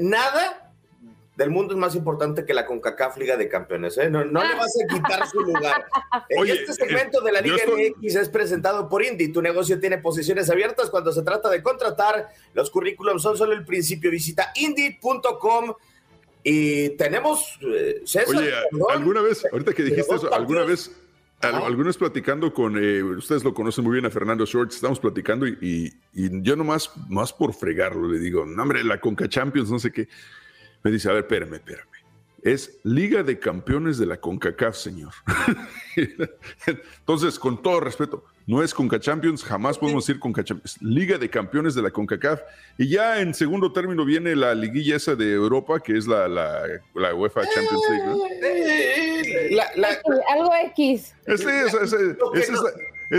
[0.00, 0.63] nada
[1.36, 3.98] del mundo es más importante que la CONCACAF Liga de Campeones.
[3.98, 4.08] ¿eh?
[4.08, 5.86] No, le vas a quitar su lugar.
[6.28, 9.32] este segmento de la Liga MX es presentado por Indy.
[9.32, 12.28] Tu negocio tiene posiciones abiertas cuando se trata de contratar.
[12.52, 14.10] Los currículums son solo el principio.
[14.10, 15.74] Visita indy.com
[16.44, 17.58] y tenemos...
[17.62, 18.52] Eh, Oye,
[18.90, 20.90] alguna vez, ahorita que dijiste eso, alguna vez...
[21.40, 25.46] Alguna vez platicando con, eh, ustedes lo conocen muy bien a Fernando Shorts, estamos platicando
[25.46, 29.92] y, yo nomás, más por fregarlo, le digo, no hombre, la Conca Champions, no sé
[29.92, 30.08] qué.
[30.84, 31.88] Me dice, a ver, espérame, espérame.
[32.42, 35.14] Es Liga de Campeones de la CONCACAF, señor.
[36.66, 41.30] Entonces, con todo respeto, no es Conca Champions, jamás podemos decir Conca Champions, Liga de
[41.30, 42.42] Campeones de la CONCACAF.
[42.76, 46.66] Y ya en segundo término viene la liguilla esa de Europa, que es la, la,
[46.94, 48.04] la UEFA Champions League.
[50.28, 51.14] algo X.
[51.24, 51.46] Es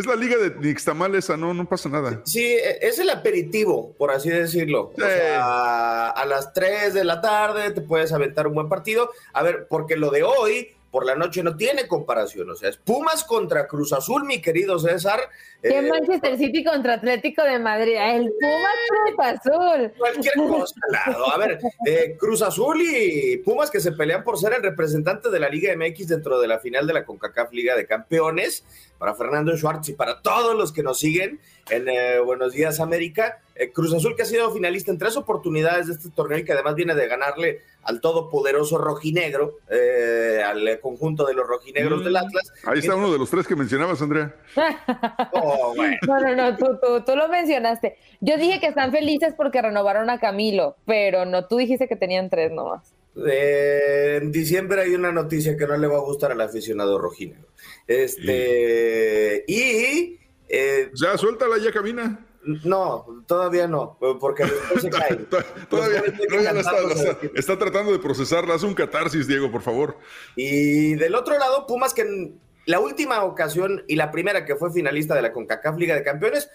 [0.05, 2.21] la liga de Nixtamal esa, no, no pasa nada.
[2.25, 4.91] Sí, e, es el aperitivo, por así decirlo.
[4.93, 9.09] O sea, a las 3 de la tarde te puedes aventar un buen partido.
[9.31, 12.49] A ver, porque lo de hoy por la noche no tiene comparación.
[12.49, 15.19] O sea, es Pumas contra Cruz Azul, mi querido César.
[15.61, 17.97] ¿Qué eh, Manchester City contra Atlético de Madrid?
[17.99, 19.91] El Pumas Cruz Azul.
[19.97, 21.33] Cualquier cosa lado.
[21.33, 25.37] A ver, eh, Cruz Azul y Pumas que se pelean por ser el representante de
[25.37, 28.63] la Liga MX dentro de la final de la CONCACAF Liga de Campeones.
[29.05, 31.39] Para Fernando Schwartz y para todos los que nos siguen
[31.69, 33.39] en eh, Buenos Días América.
[33.71, 36.73] Cruz Azul que ha sido finalista en tres oportunidades de este torneo y que además
[36.73, 42.17] viene de ganarle al todopoderoso rojinegro, eh, al conjunto de los rojinegros del mm.
[42.17, 42.51] Atlas.
[42.65, 44.35] Ahí está uno de los tres que mencionabas, Andrea.
[45.33, 45.75] oh,
[46.07, 46.65] No, no, no, tú,
[47.05, 47.99] tú, lo mencionaste.
[48.21, 52.31] Yo dije que están felices porque renovaron a Camilo, pero no, tú dijiste que tenían
[52.31, 52.94] tres nomás.
[53.27, 57.47] Eh, en diciembre hay una noticia que no le va a gustar al aficionado rojinegro.
[57.87, 60.19] Este, y...
[60.47, 62.25] Eh, ya, suéltala, ya camina.
[62.63, 65.15] No, todavía no, porque después se cae.
[65.69, 66.03] todavía
[66.53, 66.59] no,
[67.33, 68.53] está, tratando de procesarla.
[68.53, 69.97] Haz un catarsis, Diego, por favor.
[70.35, 74.71] Y del otro lado, Pumas, que en la última ocasión y la primera que fue
[74.71, 76.49] finalista de la CONCACAF Liga de Campeones,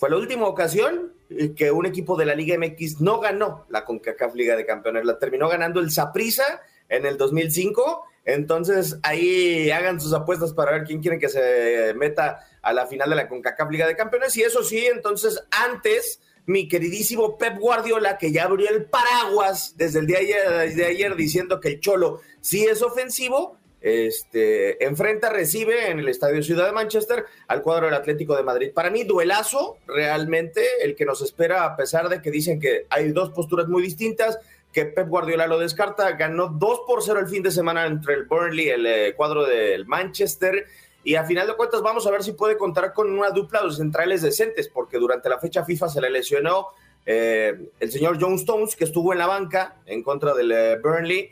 [0.00, 1.12] fue la última ocasión
[1.54, 5.04] que un equipo de la Liga MX no ganó la CONCACAF Liga de Campeones.
[5.04, 10.84] La terminó ganando el Saprissa en el 2005 Entonces ahí hagan sus apuestas para ver
[10.84, 14.34] quién quiere que se meta a la final de la CONCACAF Liga de Campeones.
[14.38, 19.98] Y eso sí, entonces antes mi queridísimo Pep Guardiola, que ya abrió el paraguas desde
[19.98, 26.00] el día de ayer, diciendo que el Cholo sí es ofensivo, este, enfrenta, recibe en
[26.00, 28.72] el Estadio Ciudad de Manchester al cuadro del Atlético de Madrid.
[28.74, 33.12] Para mí, duelazo realmente el que nos espera, a pesar de que dicen que hay
[33.12, 34.38] dos posturas muy distintas,
[34.72, 38.24] que Pep Guardiola lo descarta, ganó 2 por 0 el fin de semana entre el
[38.24, 40.66] Burnley el eh, cuadro del Manchester.
[41.02, 43.72] Y a final de cuentas vamos a ver si puede contar con una dupla de
[43.72, 46.68] centrales decentes, porque durante la fecha FIFA se le lesionó
[47.06, 51.30] eh, el señor John Stones, que estuvo en la banca en contra del eh, Burnley.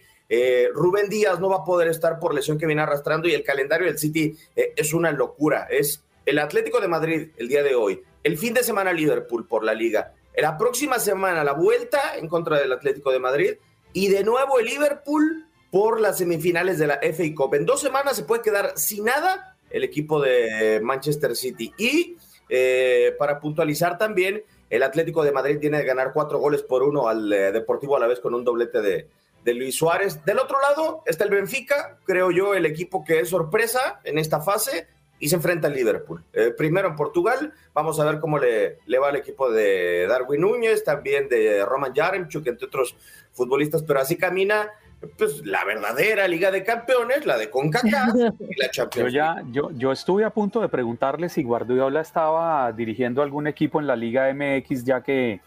[0.74, 3.86] Rubén Díaz no va a poder estar por lesión que viene arrastrando y el calendario
[3.86, 5.66] del City es una locura.
[5.70, 9.64] Es el Atlético de Madrid el día de hoy, el fin de semana Liverpool por
[9.64, 13.54] la liga, la próxima semana la vuelta en contra del Atlético de Madrid
[13.92, 17.54] y de nuevo el Liverpool por las semifinales de la FA Cup.
[17.54, 21.72] En dos semanas se puede quedar sin nada el equipo de Manchester City.
[21.76, 22.16] Y
[22.48, 27.08] eh, para puntualizar también, el Atlético de Madrid tiene que ganar cuatro goles por uno
[27.08, 29.08] al eh, Deportivo a la vez con un doblete de,
[29.48, 30.22] de Luis Suárez.
[30.26, 34.42] Del otro lado está el Benfica, creo yo, el equipo que es sorpresa en esta
[34.42, 36.22] fase y se enfrenta al Liverpool.
[36.34, 40.42] Eh, primero en Portugal, vamos a ver cómo le, le, va al equipo de Darwin
[40.42, 42.94] Núñez, también de Roman Yaremchuk, entre otros
[43.32, 44.68] futbolistas, pero así camina
[45.16, 49.10] pues la verdadera Liga de Campeones, la de CONCACAF y la Champions.
[49.12, 53.80] Yo ya yo, yo estuve a punto de preguntarle si Guardiola estaba dirigiendo algún equipo
[53.80, 55.40] en la Liga MX ya que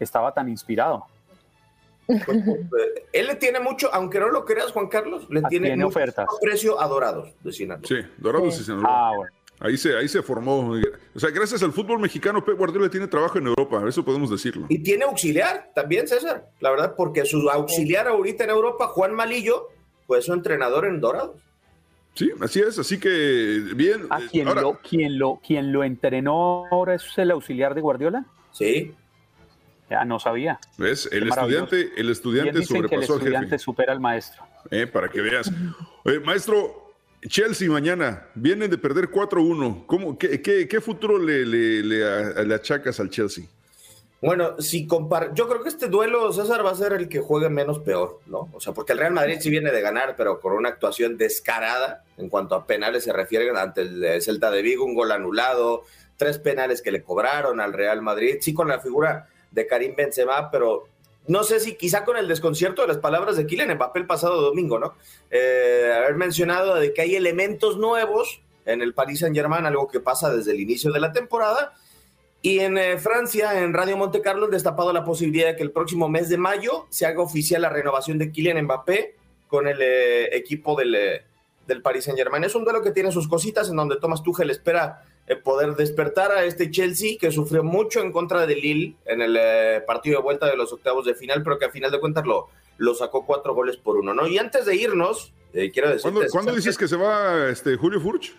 [0.00, 1.08] estaba tan inspirado.
[2.06, 5.84] Pues, eh, él le tiene mucho, aunque no lo creas, Juan Carlos, le tiene, tiene
[5.84, 6.26] mucho ofertas.
[6.42, 7.86] precio a Dorados de Sinaloa.
[7.86, 8.60] Sí, Dorados Sí.
[8.62, 8.88] y Sinaloa.
[8.90, 9.32] Ah, bueno.
[9.60, 10.72] Ahí se, ahí se formó.
[11.14, 14.66] O sea, gracias al fútbol mexicano, Pep Guardiola tiene trabajo en Europa, eso podemos decirlo.
[14.68, 19.68] Y tiene auxiliar también, César, la verdad, porque su auxiliar ahorita en Europa, Juan Malillo,
[20.06, 21.40] fue su entrenador en Dorados.
[22.14, 24.06] Sí, así es, así que bien.
[24.10, 27.80] ¿A eh, quien, ahora- lo, quien, lo, quien lo entrenó ahora es el auxiliar de
[27.80, 28.26] Guardiola?
[28.52, 28.92] Sí.
[29.90, 30.58] Ya no sabía.
[30.78, 31.08] ¿Ves?
[31.12, 33.58] El Qué estudiante, el estudiante dicen que el estudiante jefe.
[33.58, 34.42] supera al maestro.
[34.70, 35.50] Eh, para que veas.
[36.24, 36.92] Maestro,
[37.28, 39.84] Chelsea mañana, vienen de perder 4-1.
[39.86, 43.44] ¿Cómo, qué, qué- qué futuro le, le- le a- le achacas al Chelsea?
[44.22, 47.50] Bueno, si compar yo creo que este duelo, César, va a ser el que juegue
[47.50, 48.48] menos peor, ¿no?
[48.54, 52.04] O sea, porque el Real Madrid sí viene de ganar, pero con una actuación descarada
[52.16, 55.82] en cuanto a penales se refiere ante el Celta de Vigo, un gol anulado,
[56.16, 60.50] tres penales que le cobraron al Real Madrid, sí con la figura de Karim Benzema,
[60.50, 60.84] pero
[61.26, 64.42] no sé si quizá con el desconcierto de las palabras de Kylian Mbappé el pasado
[64.42, 64.94] domingo, ¿no?
[65.30, 70.34] Eh, haber mencionado de que hay elementos nuevos en el Paris Saint-Germain, algo que pasa
[70.34, 71.74] desde el inicio de la temporada,
[72.42, 75.70] y en eh, Francia, en Radio Monte Carlo, han destapado la posibilidad de que el
[75.70, 79.16] próximo mes de mayo se haga oficial la renovación de Kylian Mbappé
[79.48, 81.22] con el eh, equipo del,
[81.66, 82.44] del Paris Saint Germain.
[82.44, 85.04] Es un duelo que tiene sus cositas en donde Thomas Tuchel espera
[85.42, 89.82] poder despertar a este Chelsea que sufrió mucho en contra de Lille en el eh,
[89.86, 92.48] partido de vuelta de los octavos de final, pero que a final de cuentas lo,
[92.76, 94.12] lo sacó cuatro goles por uno.
[94.12, 94.26] ¿no?
[94.26, 96.12] Y antes de irnos, eh, quiero decirte...
[96.12, 98.34] ¿Cuándo, ¿cuándo dices que se va este, Julio Furch?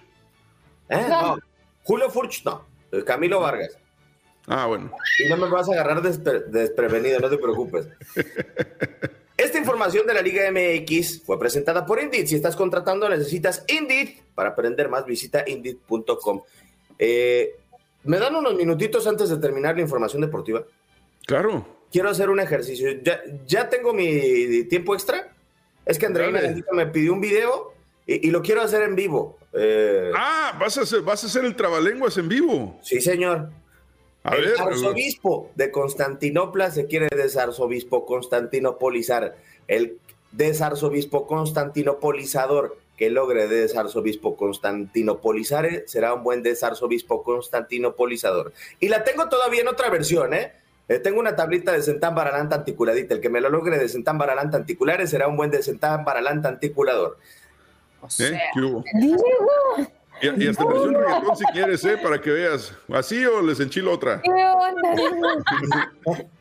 [0.89, 1.37] Eh, no,
[1.83, 2.65] Julio Furch no,
[3.05, 3.77] Camilo Vargas.
[4.47, 4.91] Ah, bueno.
[5.25, 7.87] Y no me vas a agarrar despre- desprevenido, no te preocupes.
[9.37, 12.25] Esta información de la Liga MX fue presentada por Indeed.
[12.27, 14.19] Si estás contratando, necesitas Indeed.
[14.33, 16.41] Para aprender más, visita indeed.com.
[16.99, 17.55] Eh,
[18.03, 20.63] ¿Me dan unos minutitos antes de terminar la información deportiva?
[21.25, 21.65] Claro.
[21.91, 22.89] Quiero hacer un ejercicio.
[23.03, 25.33] ¿Ya, ya tengo mi tiempo extra?
[25.85, 26.41] Es que Andreina
[26.73, 27.73] me pidió un video
[28.05, 29.37] y, y lo quiero hacer en vivo.
[29.53, 32.77] Eh, Ah, vas a hacer, vas a hacer el trabalenguas en vivo.
[32.83, 33.49] Sí, señor.
[34.23, 34.59] A el ver.
[34.59, 39.35] arzobispo de Constantinopla se quiere desarzobispo constantinopolizar.
[39.67, 39.99] El
[40.31, 48.53] desarzobispo constantinopolizador que logre desarzobispo constantinopolizar será un buen desarzobispo constantinopolizador.
[48.79, 50.53] Y la tengo todavía en otra versión, ¿eh?
[50.87, 53.15] Eh, tengo una tablita de centán baralanta anticuladita.
[53.15, 56.49] El que me lo logre de centán baralanta anticulares será un buen de centán baralanta
[56.49, 57.17] anticulador.
[58.19, 58.39] ¿Eh?
[58.53, 58.83] ¿Qué hubo?
[60.21, 61.97] Y, y hasta versión reggaetón si quieres, ¿eh?
[61.97, 62.71] Para que veas.
[62.93, 64.21] ¿Así o les enchilo otra?
[64.21, 65.93] ¿Qué onda?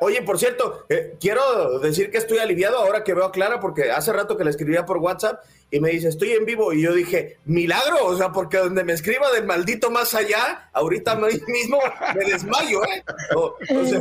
[0.00, 3.90] Oye, por cierto, eh, quiero decir que estoy aliviado ahora que veo a Clara porque
[3.90, 6.72] hace rato que le escribía por WhatsApp y me dice, estoy en vivo.
[6.72, 11.16] Y yo dije, milagro, o sea, porque donde me escriba del maldito más allá, ahorita
[11.46, 11.78] mismo
[12.14, 13.04] me desmayo, ¿eh?
[13.88, 14.00] Sea,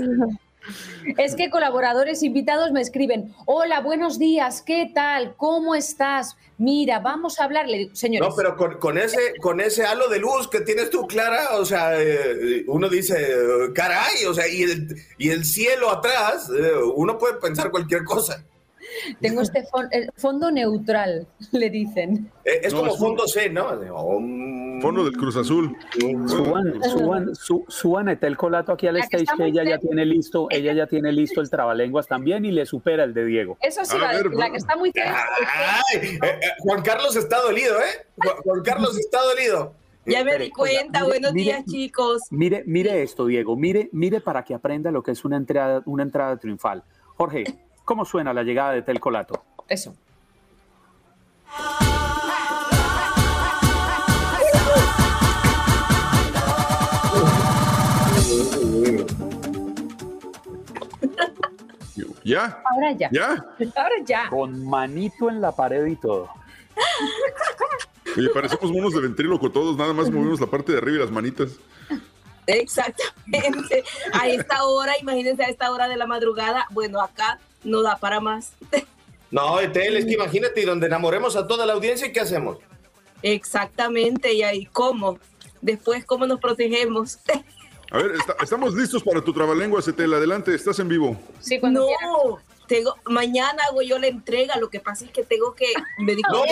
[1.17, 5.35] Es que colaboradores invitados me escriben, hola, buenos días, ¿qué tal?
[5.35, 6.37] ¿Cómo estás?
[6.57, 7.67] Mira, vamos a hablar.
[7.67, 10.89] Le digo, señores, no, pero con, con ese, con ese halo de luz que tienes
[10.89, 13.35] tú, Clara, o sea, eh, uno dice,
[13.73, 18.45] caray, o sea, y el, y el cielo atrás, eh, uno puede pensar cualquier cosa.
[19.19, 19.65] Tengo este
[20.15, 22.31] fondo neutral, le dicen.
[22.45, 23.69] Eh, es como fondo C, ¿no?
[24.81, 25.77] Fondo del Cruz Azul.
[26.27, 30.73] Suban, suban, su, suban Etel Colato aquí al stage que ella ya tiene listo, ella
[30.73, 33.57] ya tiene listo el trabalenguas también y le supera el de Diego.
[33.61, 35.25] Eso sí, la, que está muy cerca.
[35.93, 38.05] Eh, eh, Juan Carlos está dolido, ¿eh?
[38.43, 39.73] Juan Carlos está dolido.
[40.05, 42.23] Ya me di cuenta, buenos días chicos.
[42.31, 46.03] Mire, mire esto, Diego, mire, mire para que aprenda lo que es una entrada, una
[46.03, 46.83] entrada triunfal.
[47.17, 47.43] Jorge,
[47.91, 49.43] ¿cómo suena la llegada de Telcolato?
[49.67, 49.93] Eso.
[62.23, 62.61] ¿Ya?
[62.63, 63.09] Ahora ya.
[63.11, 63.45] ¿Ya?
[63.75, 64.29] Ahora ya.
[64.29, 66.29] Con manito en la pared y todo.
[68.15, 71.11] Oye, parecemos monos de ventríloco todos, nada más movemos la parte de arriba y las
[71.11, 71.49] manitas.
[72.47, 73.83] Exactamente.
[74.13, 78.19] A esta hora, imagínense a esta hora de la madrugada, bueno, acá no da para
[78.19, 78.53] más.
[79.31, 82.57] No, Etel, es que imagínate, y donde enamoremos a toda la audiencia, ¿qué hacemos?
[83.21, 85.19] Exactamente, y ahí, ¿cómo?
[85.61, 87.19] Después, ¿cómo nos protegemos?
[87.91, 90.13] A ver, estamos listos para tu trabalengua, Etel.
[90.13, 91.17] Adelante, estás en vivo.
[91.39, 95.53] Sí, cuando no, tengo, mañana hago yo la entrega, lo que pasa es que tengo
[95.53, 95.73] que...
[95.97, 96.45] Me ¡No!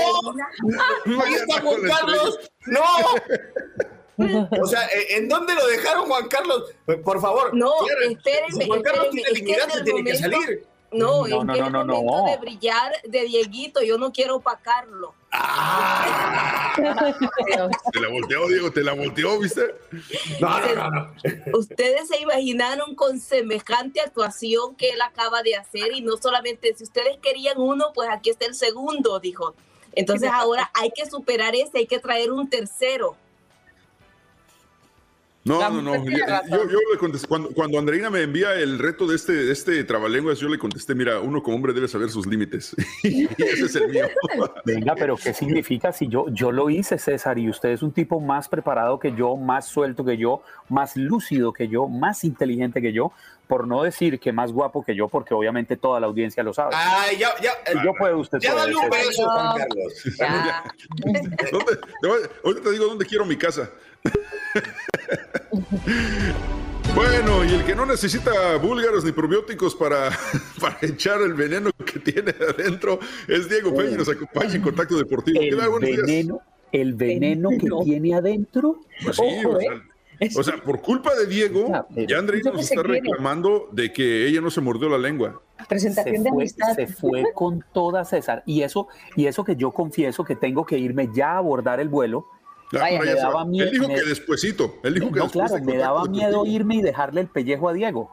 [1.06, 1.24] ¡No!
[1.24, 2.40] Ahí está Juan Carlos!
[2.66, 2.82] ¡No!
[4.62, 4.82] O sea,
[5.12, 6.76] ¿en dónde lo dejaron Juan Carlos?
[7.06, 7.56] Por favor.
[7.56, 7.72] No,
[8.10, 8.66] espérenme.
[8.68, 10.68] Juan Carlos tiene dignidad, se tiene que salir.
[10.92, 15.14] No, es que el momento de brillar de Dieguito, yo no quiero opacarlo.
[15.32, 16.74] Ah.
[17.94, 19.76] te la volteó, Diego, te la volteó, ¿viste?
[20.40, 21.14] No, no, no,
[21.54, 26.84] Ustedes se imaginaron con semejante actuación que él acaba de hacer y no solamente si
[26.84, 29.54] ustedes querían uno, pues aquí está el segundo, dijo.
[29.94, 33.16] Entonces ahora hay que superar ese, hay que traer un tercero.
[35.50, 36.06] No, no, no.
[36.06, 40.40] Yo, le contesté, cuando, cuando, Andreina me envía el reto de este, de este trabalenguas,
[40.40, 42.76] yo le contesté, mira, uno como hombre debe saber sus límites.
[43.04, 44.08] y ese es el mío.
[44.66, 48.20] Venga, pero ¿qué significa si yo, yo lo hice, César, y usted es un tipo
[48.20, 52.94] más preparado que yo, más suelto que yo, más lúcido que yo, más inteligente que
[52.94, 53.12] yo?
[53.48, 56.76] Por no decir que más guapo que yo, porque obviamente toda la audiencia lo sabe.
[56.76, 57.54] Ay, ya, ya.
[57.84, 60.04] yo puedo, usted Ya dale un beso, Juan Carlos.
[62.44, 63.72] ¿Dónde, te digo dónde quiero mi casa.
[66.96, 70.10] Bueno, y el que no necesita búlgaros ni probióticos para,
[70.60, 74.98] para echar el veneno que tiene adentro es Diego Peña y nos acompaña en Contacto
[74.98, 75.40] Deportivo.
[75.40, 76.42] El veneno,
[76.72, 78.82] el veneno que tiene adentro.
[79.04, 80.30] Pues sí, ¿eh?
[80.36, 81.72] o, sea, por culpa de Diego,
[82.08, 85.42] ya Andreina nos está reclamando de que ella no se mordió la lengua.
[85.68, 88.44] Presentación se fue, Se fue con toda César.
[88.46, 91.90] Y eso, y eso que yo confieso que tengo que irme ya a abordar el
[91.90, 92.26] vuelo
[92.72, 94.80] me daba miedo, él dijo que despuesito.
[94.84, 98.12] Él dijo que no, claro, me daba miedo irme y dejarle el pellejo a Diego.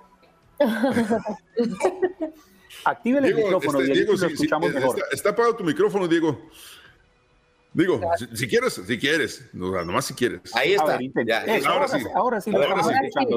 [2.85, 4.97] Active el micrófono, este, Diego, si, escuchamos mejor.
[5.13, 6.41] Está, apagado tu micrófono, Diego.
[7.73, 8.01] Digo,
[8.33, 10.41] si, quieres, si quieres, nomás si quieres.
[10.55, 10.99] Ahí está.
[11.69, 11.99] ahora, sí.
[12.15, 13.37] Ahora sí, lo estamos escuchando,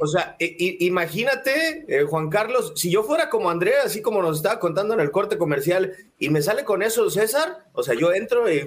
[0.00, 4.58] O sea, imagínate, eh, Juan Carlos, si yo fuera como Andrea, así como nos estaba
[4.58, 8.52] contando en el corte comercial, y me sale con eso César, o sea, yo entro
[8.52, 8.66] y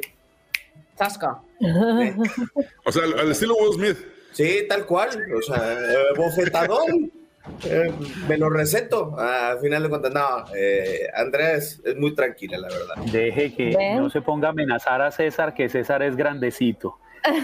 [2.86, 3.98] o sea, al, estilo Will Smith.
[4.32, 5.10] Sí, tal cual.
[5.38, 7.12] O sea, eh, bofetadón.
[7.66, 7.92] Eh,
[8.30, 9.18] me lo receto.
[9.18, 12.96] Al final de cuentas, no, eh, Andrés es muy tranquila, la verdad.
[13.12, 17.00] Deje que no se ponga a amenazar a César, que César es grandecito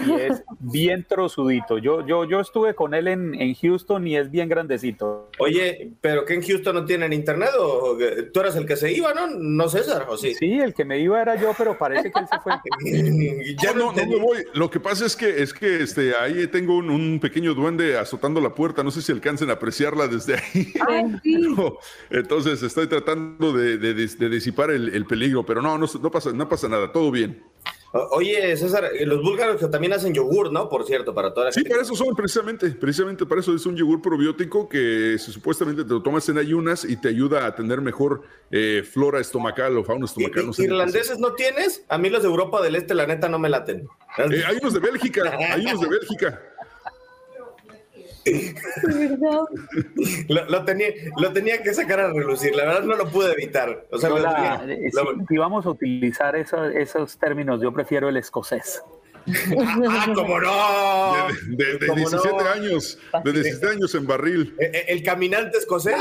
[0.06, 1.78] y es bien trozudito.
[1.78, 5.30] Yo, yo, yo estuve con él en, en, Houston y es bien grandecito.
[5.38, 7.96] Oye, pero que en Houston no tienen internet o
[8.32, 9.26] tú eras el que se iba, ¿no?
[9.28, 10.34] No César, ¿o sí?
[10.34, 12.54] Sí, el que me iba era yo, pero parece que él se fue.
[13.62, 14.44] ya no, no me voy.
[14.54, 18.54] Lo que pasa es que es que este ahí tengo un, pequeño duende azotando la
[18.54, 18.82] puerta.
[18.82, 20.72] No sé si alcancen a apreciarla desde ahí.
[22.10, 26.32] entonces estoy tratando de, de, de disipar el, el, peligro, pero no, no, no pasa,
[26.32, 27.42] no pasa nada, todo bien.
[27.92, 30.68] Oye, César, eh, los búlgaros que también hacen yogur, ¿no?
[30.68, 33.76] Por cierto, para toda la Sí, para eso son, precisamente, precisamente para eso es un
[33.76, 38.22] yogur probiótico que supuestamente te lo tomas en ayunas y te ayuda a tener mejor
[38.50, 40.46] eh, flora estomacal o fauna estomacal.
[40.46, 41.84] No ¿Irlandeses no tienes?
[41.88, 43.88] A mí los de Europa del Este, la neta, no me laten.
[44.18, 46.42] Eh, hay unos de Bélgica, hay unos de Bélgica.
[50.28, 53.86] Lo, tenía, lo tenía que sacar a relucir, la verdad no lo pude evitar.
[53.90, 54.10] O sea,
[54.66, 54.90] eh,
[55.28, 58.82] si, vamos a utilizar esos términos, yo prefiero el escocés.
[59.88, 61.28] ah, como no.
[61.56, 64.54] De, 17 años, de 17 años en barril.
[64.58, 65.96] E, e, el, caminante escocés.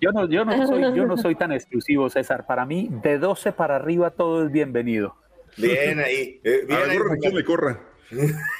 [0.00, 2.46] yo, no, yo, no soy, yo no soy tan exclusivo, César.
[2.46, 5.16] Para mí, de 12 para arriba todo es bienvenido.
[5.56, 6.40] Bien ahí.
[6.44, 7.80] Eh, bien a la me corra.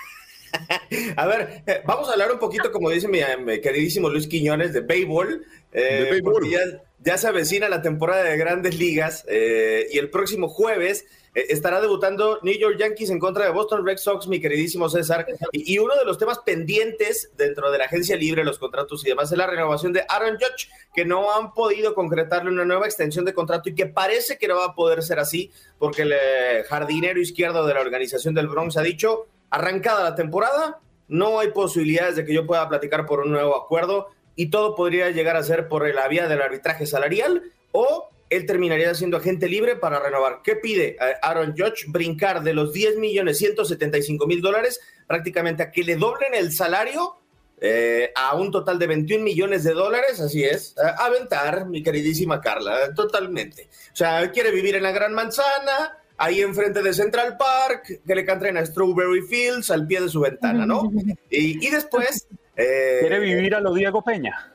[1.17, 4.73] A ver, eh, vamos a hablar un poquito, como dice mi, mi queridísimo Luis Quiñones,
[4.73, 5.45] de béisbol.
[5.73, 6.61] Eh, De Ya,
[6.99, 11.81] ya se avecina la temporada de grandes ligas eh, y el próximo jueves eh, estará
[11.81, 15.27] debutando New York Yankees en contra de Boston Red Sox, mi queridísimo César.
[15.53, 19.09] Y, y uno de los temas pendientes dentro de la agencia libre, los contratos y
[19.09, 23.25] demás, es la renovación de Aaron Judge, que no han podido concretarle una nueva extensión
[23.25, 26.65] de contrato y que parece que no va a poder ser así, porque el eh,
[26.69, 32.17] jardinero izquierdo de la organización del Bronx ha dicho, arrancada la temporada, no hay posibilidades
[32.17, 35.69] de que yo pueda platicar por un nuevo acuerdo y todo podría llegar a ser
[35.69, 37.43] por la vía del arbitraje salarial
[37.73, 40.41] o él terminaría siendo agente libre para renovar.
[40.45, 41.87] ¿Qué pide eh, Aaron Judge?
[41.89, 47.17] Brincar de los 10 millones 175 mil dólares prácticamente a que le doblen el salario
[47.61, 52.95] eh, a un total de 21 millones de dólares, así es, aventar, mi queridísima Carla,
[52.95, 53.69] totalmente.
[53.93, 58.25] O sea, quiere vivir en la Gran Manzana, ahí enfrente de Central Park, que le
[58.25, 60.91] canten a Strawberry Fields al pie de su ventana, ¿no?
[61.31, 62.27] Y, y después...
[62.57, 64.53] eh, ¿Quiere vivir a lo Diego Peña?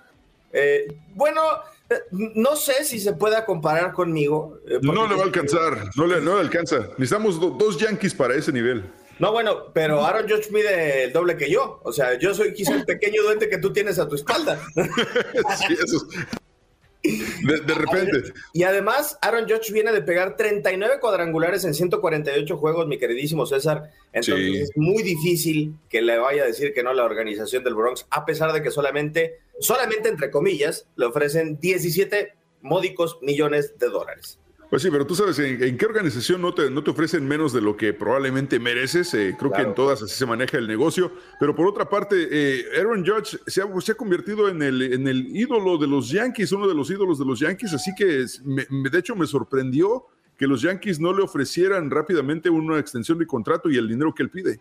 [0.53, 1.41] eh, bueno,
[2.11, 4.59] no sé si se pueda comparar conmigo.
[4.67, 6.77] eh, No le va a alcanzar, no le, no le alcanza.
[6.97, 8.83] Necesitamos do- dos Yankees para ese nivel.
[9.19, 11.79] No, bueno, pero Aaron Judge mide el doble que yo.
[11.83, 14.59] O sea, yo soy quizá el pequeño duende que tú tienes a tu espalda.
[15.67, 16.27] Sí, eso es-
[17.43, 18.33] de, de repente.
[18.53, 23.91] Y además, Aaron Judge viene de pegar 39 cuadrangulares en 148 juegos, mi queridísimo César.
[24.13, 24.57] Entonces Sí.
[24.57, 28.05] es muy difícil que le vaya a decir que no a la organización del Bronx,
[28.09, 34.39] a pesar de que solamente, solamente entre comillas, le ofrecen 17 módicos millones de dólares.
[34.69, 37.53] Pues sí, pero tú sabes, ¿en, en qué organización no te, no te ofrecen menos
[37.53, 39.13] de lo que probablemente mereces?
[39.13, 41.11] Eh, creo que en todas así se maneja el negocio.
[41.39, 45.07] Pero por otra parte, eh, Aaron Judge se ha, se ha convertido en el, en
[45.07, 47.73] el ídolo de los Yankees, uno de los ídolos de los Yankees.
[47.73, 50.05] Así que, es- me- me- de hecho, me sorprendió
[50.37, 54.23] que los Yankees no le ofrecieran rápidamente una extensión de contrato y el dinero que
[54.23, 54.59] él pide.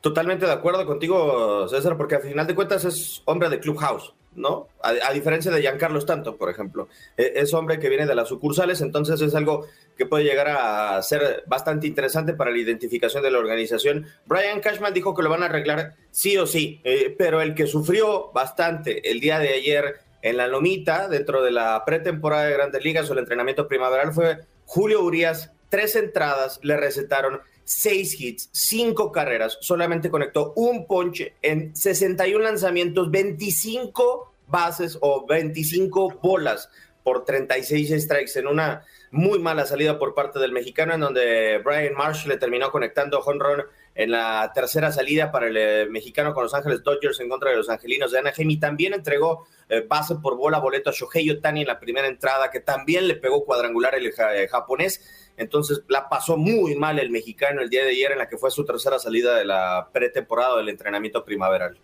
[0.00, 4.68] Totalmente de acuerdo contigo, César, porque al final de cuentas es hombre de clubhouse, ¿no?
[4.80, 6.88] A, diferencia de Giancarlo Stanton, por ejemplo.
[7.16, 11.02] E- Es hombre que viene de las sucursales, entonces es algo que puede llegar a
[11.02, 14.06] ser bastante interesante para la identificación de la organización.
[14.26, 17.66] Brian Cashman dijo que lo van a arreglar sí o sí, eh, pero el que
[17.66, 22.84] sufrió bastante el día de ayer en la lomita, dentro de la pretemporada de Grandes
[22.84, 25.50] Ligas o el entrenamiento primaveral, fue Julio Urias.
[25.70, 33.10] Tres entradas le recetaron seis hits, cinco carreras, solamente conectó un ponche en 61 lanzamientos,
[33.10, 36.70] 25 bases o 25 bolas
[37.02, 41.94] por 36 strikes en una muy mala salida por parte del mexicano en donde Brian
[41.94, 43.64] Marsh le terminó conectando home run
[43.94, 47.56] en la tercera salida para el eh, mexicano con Los Ángeles Dodgers en contra de
[47.56, 51.62] los angelinos de Anaheim y también entregó eh, base por bola boleto a Shohei Otani
[51.62, 56.36] en la primera entrada que también le pegó cuadrangular el eh, japonés entonces la pasó
[56.36, 59.36] muy mal el mexicano el día de ayer en la que fue su tercera salida
[59.36, 61.78] de la pretemporada del entrenamiento primaveral.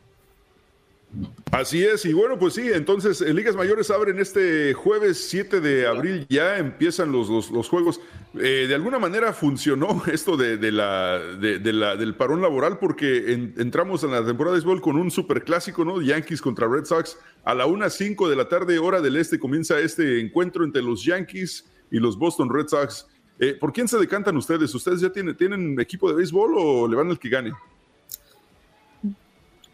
[1.52, 5.86] Así es, y bueno, pues sí, entonces eh, Ligas Mayores abren este jueves 7 de
[5.86, 8.00] abril, ya empiezan los, los, juegos.
[8.34, 13.54] Eh, de alguna manera funcionó esto de, la, de la, del parón laboral porque en-
[13.58, 16.02] entramos en la temporada de béisbol con un superclásico, ¿no?
[16.02, 17.16] Yankees contra Red Sox.
[17.44, 21.70] A la 1.05 de la tarde, hora del este, comienza este encuentro entre los Yankees
[21.92, 23.06] y los Boston Red Sox.
[23.38, 24.72] Eh, ¿Por quién se decantan ustedes?
[24.74, 27.52] ¿Ustedes ya tienen, tienen equipo de béisbol o le van al que gane?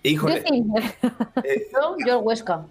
[0.03, 0.43] Híjole.
[0.43, 0.65] Yo sí.
[1.45, 2.65] Eh, Yo, yo el Huesca.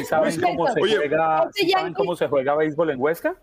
[0.00, 3.34] ¿Y ¿Saben cómo se Oye, juega, Ese ¿sí ¿saben cómo se juega béisbol en Huesca?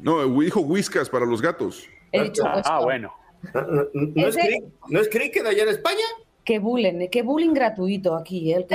[0.00, 1.86] No, dijo Whiskas para los gatos.
[2.12, 2.62] He dicho Huesca.
[2.64, 3.12] Ah, bueno.
[3.54, 6.04] ¿No, no- no es, Ese- Crick- ¿No es cricket allá en España?
[6.44, 8.52] Qué bullying, qué bullying gratuito aquí.
[8.52, 8.66] ¿eh?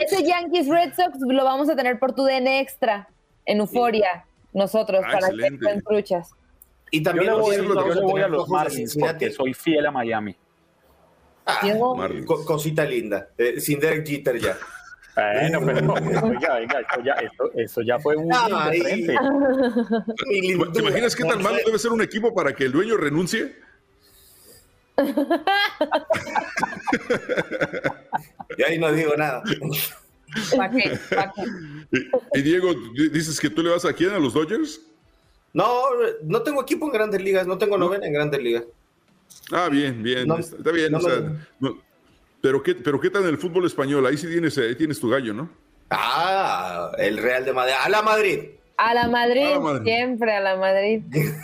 [0.00, 3.08] Ese Yankees Red Sox lo vamos a tener por tu DN extra
[3.46, 5.66] en Euforia, nosotros, Ah, para que excelente.
[5.66, 6.30] estén truchas.
[6.90, 9.90] Y Yo también le voy, nosotros yo voy a los Marlins porque soy fiel a
[9.90, 10.36] Miami.
[11.46, 12.24] Ah, Diego, Marlins.
[12.26, 14.56] co- cosita linda, eh, sin Derek Jeter ya.
[15.16, 15.92] Bueno, pero
[16.26, 19.14] oiga, venga, esto ya, esto, esto ya fue un frente.
[20.28, 23.54] Mi ¿Te imaginas qué tan malo debe ser un equipo para que el dueño renuncie?
[28.58, 29.42] Y ahí no digo nada.
[30.56, 30.98] ¿para qué?
[31.14, 31.42] ¿Pa' qué?
[32.34, 34.80] Y, y Diego, di- dices que tú le vas a quién, a los Dodgers?
[35.52, 35.82] No,
[36.24, 38.64] no tengo equipo en grandes ligas, no tengo novena en grandes ligas.
[39.52, 40.92] Ah, bien, bien, No, está, está bien.
[40.92, 41.78] no o sea, me- no-
[42.40, 44.04] pero, ¿qué, pero ¿qué tal en el fútbol español?
[44.06, 45.48] Ahí sí tienes, ahí tienes tu gallo, ¿no?
[45.90, 47.74] Ah, el Real de Madrid.
[47.82, 48.40] ¡A la Madrid!
[48.76, 49.84] A la Madrid, A la Madrid.
[49.84, 51.02] siempre a la Madrid.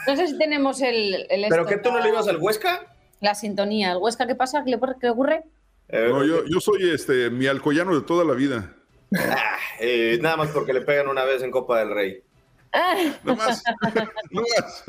[0.08, 1.26] No sé si tenemos el.
[1.30, 2.92] el ¿Pero qué tú no le ibas al Huesca?
[3.20, 3.92] La sintonía.
[3.92, 4.64] ¿El Huesca qué pasa?
[4.64, 5.44] ¿Qué le, qué le ocurre?
[5.88, 8.74] Eh, No, yo, yo soy este, mi alcoyano de toda la vida.
[9.18, 12.22] Ah, eh, nada más porque le pegan una vez en Copa del Rey.
[13.24, 13.62] No más.
[14.30, 14.84] no más.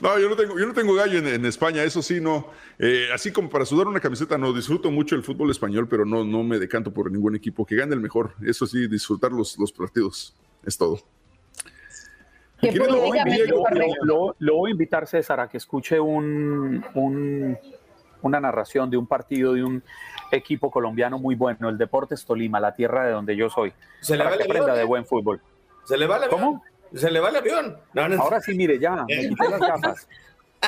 [0.00, 2.48] No, yo no tengo, yo no tengo gallo en, en España, eso sí, no.
[2.80, 4.52] Eh, así como para sudar una camiseta, no.
[4.52, 7.64] Disfruto mucho el fútbol español, pero no, no me decanto por ningún equipo.
[7.64, 8.34] Que gane el mejor.
[8.44, 10.34] Eso sí, disfrutar los, los partidos.
[10.64, 10.98] Es todo.
[12.62, 17.56] Lo voy, a invitar, lo- lo voy a invitar, César, a que escuche un, un-
[18.22, 19.82] una narración de un partido de un
[20.30, 23.72] equipo colombiano muy bueno, el Deportes Tolima, la tierra de donde yo soy.
[24.00, 24.86] Se le va que el aprenda avión, de ¿eh?
[24.86, 25.40] buen fútbol.
[25.84, 26.40] Se le va el avión.
[26.40, 26.64] ¿Cómo?
[26.94, 27.76] Se le va el avión.
[27.94, 28.22] No, no.
[28.22, 30.08] Ahora sí, mire, ya, me quité las gafas.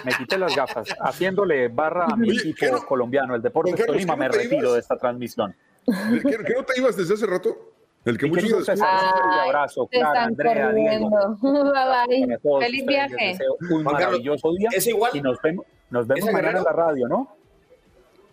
[0.05, 0.89] Me quité las gafas.
[1.01, 4.61] Haciéndole barra a mi Oye, equipo colombiano, el Deportes Carlos, Tolima, ¿qué no me retiro
[4.61, 4.73] ibas?
[4.75, 5.55] de esta transmisión.
[5.87, 7.57] ¿Que, que no te ibas desde hace rato?
[8.05, 11.11] El que muchos un abrazo, Clara, están Andrea, Diego.
[11.43, 12.39] Bye bye.
[12.39, 13.27] Feliz ustedes, les viaje.
[13.29, 14.69] deseo un Juan Carlos, maravilloso día.
[14.73, 15.11] ¿es igual?
[15.15, 17.37] Y nos vemos, nos vemos ¿Es mañana en la radio, ¿no?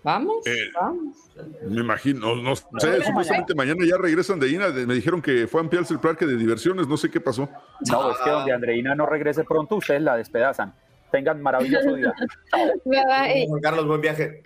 [0.06, 1.18] Vamos, Eh, vamos.
[1.68, 5.48] Me imagino, no, no sé, supuestamente mañana ya regresan de INA, de- me dijeron que
[5.48, 7.50] fue a ampliarse el parque de diversiones, no sé qué pasó.
[7.92, 10.76] No, es que donde Andreina no regrese pronto, ustedes la despedazan.
[11.12, 12.14] Tengan maravilloso día.
[12.86, 13.46] Bye bye.
[13.48, 14.44] Juan Carlos, buen viaje.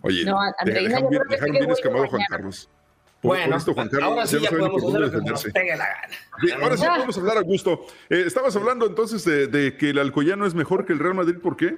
[0.00, 2.22] Oye, No, Andreina, dejaron yo bien, creo que dejaron sí que bien vuelve escamado Juan.
[2.30, 2.70] Carlos.
[3.20, 5.16] Por, Bueno, por esto, Juan Carlos, ahora sí ya podemos por hacer dónde lo que
[5.30, 5.52] nos defenderse.
[5.52, 6.14] pegue la gana.
[6.42, 7.86] Bien, ahora sí podemos hablar a gusto.
[8.08, 11.36] Eh, estabas hablando entonces de, de que el Alcoyano es mejor que el Real Madrid,
[11.42, 11.76] ¿por qué?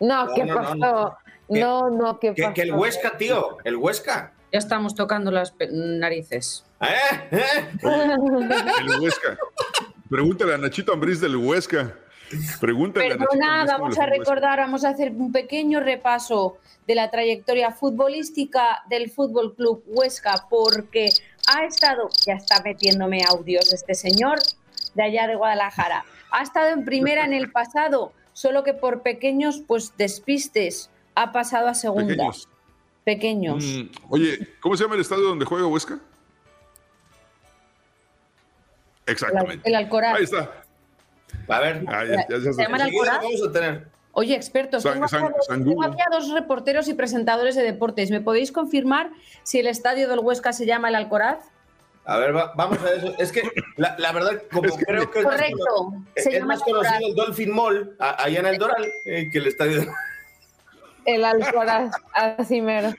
[0.00, 0.74] No, ¿qué no, pasó?
[0.74, 0.90] no.
[1.04, 1.18] No,
[1.60, 2.54] no, ¿qué Que, pasó?
[2.54, 4.32] que el Huesca, tío, el Huesca.
[4.52, 6.64] Ya estamos tocando las narices.
[6.80, 6.86] ¿Eh?
[7.30, 7.68] ¿Eh?
[8.80, 9.38] El Huesca.
[10.10, 11.94] Pregúntale a Nachito Ambriz del Huesca.
[12.60, 14.16] Pregúntale a Nachito Perdona, Ambriz cómo vamos a Huesca.
[14.18, 20.46] recordar, vamos a hacer un pequeño repaso de la trayectoria futbolística del Fútbol Club Huesca,
[20.50, 21.08] porque
[21.48, 24.38] ha estado, ya está metiéndome audios este señor
[24.94, 29.62] de allá de Guadalajara, ha estado en primera en el pasado, solo que por pequeños
[29.66, 32.06] pues despistes ha pasado a segunda.
[32.08, 32.48] Pequeños.
[33.04, 33.64] Pequeños.
[33.64, 35.98] Mm, oye, ¿cómo se llama el estadio donde juega Huesca?
[39.06, 39.68] Exactamente.
[39.68, 40.16] El Alcoraz.
[40.16, 40.50] Ahí está.
[41.48, 43.18] A ver, Ah, ya- ya- ya ¿Se llama el Alcoraz?
[43.22, 43.88] vamos a tener.
[44.12, 45.88] Oye, expertos, San- tengo, San- aquí tengo Google.
[45.90, 48.10] aquí a dos reporteros y presentadores de deportes.
[48.10, 49.10] ¿Me podéis confirmar
[49.42, 51.38] si el estadio del Huesca se llama el Alcoraz?
[52.04, 53.14] A ver, va- vamos a eso.
[53.18, 53.42] Es que
[53.76, 56.46] la, la verdad, como Es que- creo que es más Correcto, cono- se es llama
[56.46, 59.82] más el conocido el Dolphin Mall a- allá en el Doral eh, que el estadio.
[61.04, 62.92] El Alcoraz, así mero.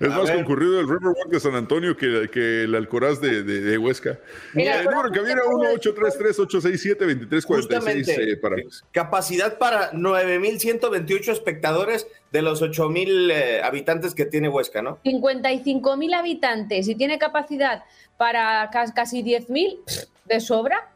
[0.00, 0.36] Es A más ver.
[0.36, 4.18] concurrido el Riverwalk de San Antonio que, que el Alcoraz de, de- de Huesca.
[4.54, 8.36] Mira, el número que viene ¿qué puedo 1-833-867-2346 Justamente.
[8.38, 8.56] para...
[8.92, 14.98] Capacidad para 9.128 espectadores de los 8.000 eh, habitantes que tiene Huesca, ¿no?
[15.04, 17.84] 55.000 habitantes y tiene capacidad
[18.16, 20.88] para ca- casi 10.000, pff, ¿de sobra?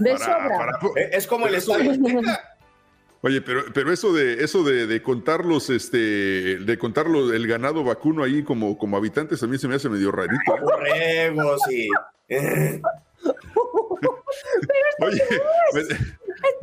[0.00, 0.58] De para- sobra.
[0.58, 1.92] para- Eh, Es como el estadio.
[3.22, 5.96] Oye, pero, pero eso de eso de, de contarlos, este,
[6.58, 10.56] de contarlo el ganado vacuno ahí como, como habitantes también se me hace medio rarito.
[10.60, 11.88] Borregos y.
[15.00, 15.22] Oye,
[15.72, 15.82] me,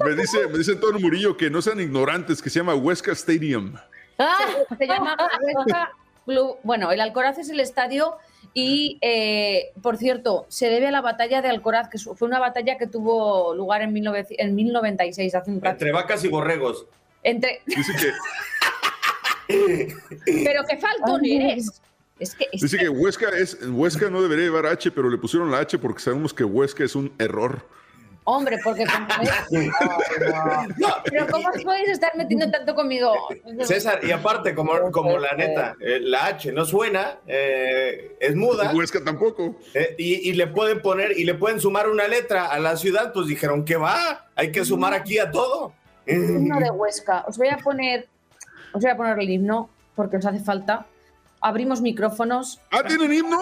[0.09, 3.75] me dice, me dice Antonio Murillo que no sean ignorantes, que se llama Huesca Stadium.
[4.19, 4.37] Ah,
[4.77, 5.91] Se llama Huesca
[6.25, 8.15] Club- Bueno, el Alcoraz es el estadio
[8.53, 12.77] y, eh, por cierto, se debe a la batalla de Alcoraz, que fue una batalla
[12.77, 15.73] que tuvo lugar en, 19 en 1096, hace un rato.
[15.73, 16.85] entre vacas y borregos.
[17.23, 17.61] Entre...
[17.65, 18.11] Dice que,
[20.43, 21.81] Pero qué faltón eres.
[22.19, 25.17] Es que, es dice que- que Huesca es Huesca no debería llevar H, pero le
[25.17, 27.67] pusieron la H porque sabemos que Huesca es un error.
[28.25, 29.69] Hombre, porque como es-
[31.11, 33.13] Pero ¿cómo os podéis estar metiendo tanto conmigo?
[33.63, 38.71] César, y aparte, como, como la neta, eh, la H no suena, eh, es muda.
[38.73, 39.55] Huesca tampoco.
[39.73, 43.11] eh, y, y le pueden poner y le pueden sumar una letra a la ciudad,
[43.13, 45.73] pues dijeron que va, hay que sumar aquí a todo.
[46.07, 47.25] himno de Huesca.
[47.27, 48.07] Os voy a poner,
[48.73, 50.85] os voy a poner el himno porque os hace falta.
[51.41, 52.61] Abrimos micrófonos.
[52.71, 53.37] ¿Ah, tienen himno?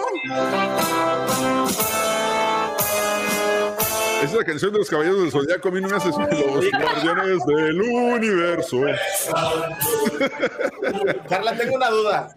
[4.22, 5.68] Es la canción de los caballeros del zodiaco.
[5.68, 8.80] A mí no me los guardianes del universo.
[11.28, 12.34] Carla, tengo una duda.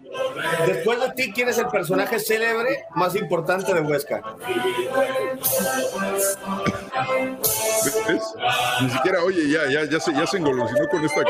[0.66, 4.22] Después de ti, ¿quién es el personaje célebre más importante de Huesca?
[8.08, 8.22] ¿Ves?
[8.82, 11.20] Ni siquiera, oye, ya, ya, ya se, ya se engolosinó con esta.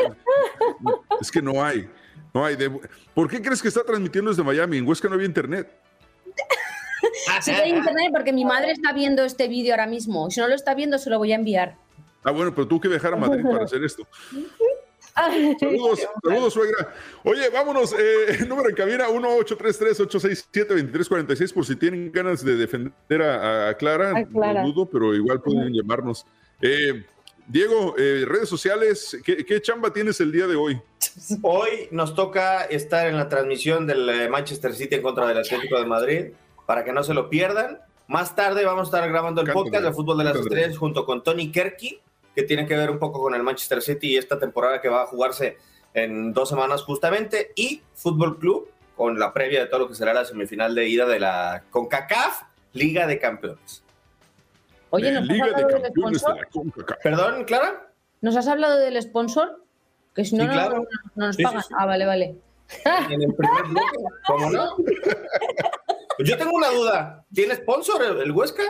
[1.21, 1.87] Es que no hay.
[2.33, 2.55] No hay.
[2.55, 2.71] de-
[3.13, 4.77] ¿Por qué crees que está transmitiendo desde Miami?
[4.77, 5.69] En Huesca no había internet.
[7.41, 10.29] Si hay internet, porque mi madre está viendo este vídeo ahora mismo.
[10.31, 11.75] Si no lo está viendo, se lo voy a enviar.
[12.23, 14.07] Ah, bueno, pero tuvo que viajar a Madrid para hacer esto.
[15.59, 16.93] Saludos, saludos, suegra.
[17.23, 17.91] Oye, vámonos.
[17.97, 24.15] Eh, número en cabina 1-833-867-2346 por si tienen ganas de defender a, a Clara.
[24.15, 24.61] A Clara.
[24.61, 26.23] No dudo, pero igual pueden llamarnos.
[26.61, 27.03] Eh,
[27.47, 30.79] Diego, eh, redes sociales, ¿qué, qué chamba tienes el día de hoy?
[31.41, 35.79] Hoy nos toca estar en la transmisión del eh, Manchester City en contra del Atlético
[35.79, 36.25] de Madrid
[36.67, 37.79] para que no se lo pierdan.
[38.07, 41.23] Más tarde vamos a estar grabando el podcast de Fútbol de las Estrellas junto con
[41.23, 41.99] Tony Kerky,
[42.35, 45.01] que tiene que ver un poco con el Manchester City y esta temporada que va
[45.01, 45.57] a jugarse
[45.95, 50.13] en dos semanas justamente, y Fútbol Club con la previa de todo lo que será
[50.13, 52.43] la semifinal de ida de la CONCACAF
[52.73, 53.83] Liga de Campeones.
[54.91, 56.47] Oye, ¿nos has hablado del sponsor?
[57.03, 57.87] ¿Perdón, Clara?
[58.21, 59.63] ¿Nos has hablado del sponsor?
[60.15, 60.75] Que si no, Sí, no- claro.
[60.77, 60.83] no,
[61.15, 61.61] no nos Sí, sí, pagan.
[61.63, 61.73] sí.
[61.77, 62.35] Ah, vale, vale.
[63.09, 63.97] En el primer bloque,
[64.27, 64.75] ¿cómo no?
[66.19, 67.25] Yo tengo una duda.
[67.33, 68.63] ¿Tiene sponsor el, Huesca?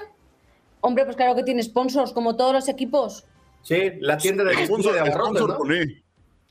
[0.81, 3.25] Hombre, pues claro que tiene sponsors, como todos los equipos.
[3.61, 5.73] Sí, la tienda de Sponsor- de abarrotes, sponsor ¿no?
[5.75, 6.03] E.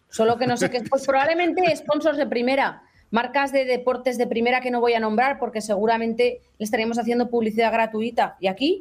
[0.08, 0.82] Solo que no sé qué.
[0.88, 2.82] Pues probablemente sponsors de primera.
[3.10, 7.30] Marcas de deportes de primera que no voy a nombrar porque seguramente le estaríamos haciendo
[7.30, 8.36] publicidad gratuita.
[8.40, 8.80] Y aquí,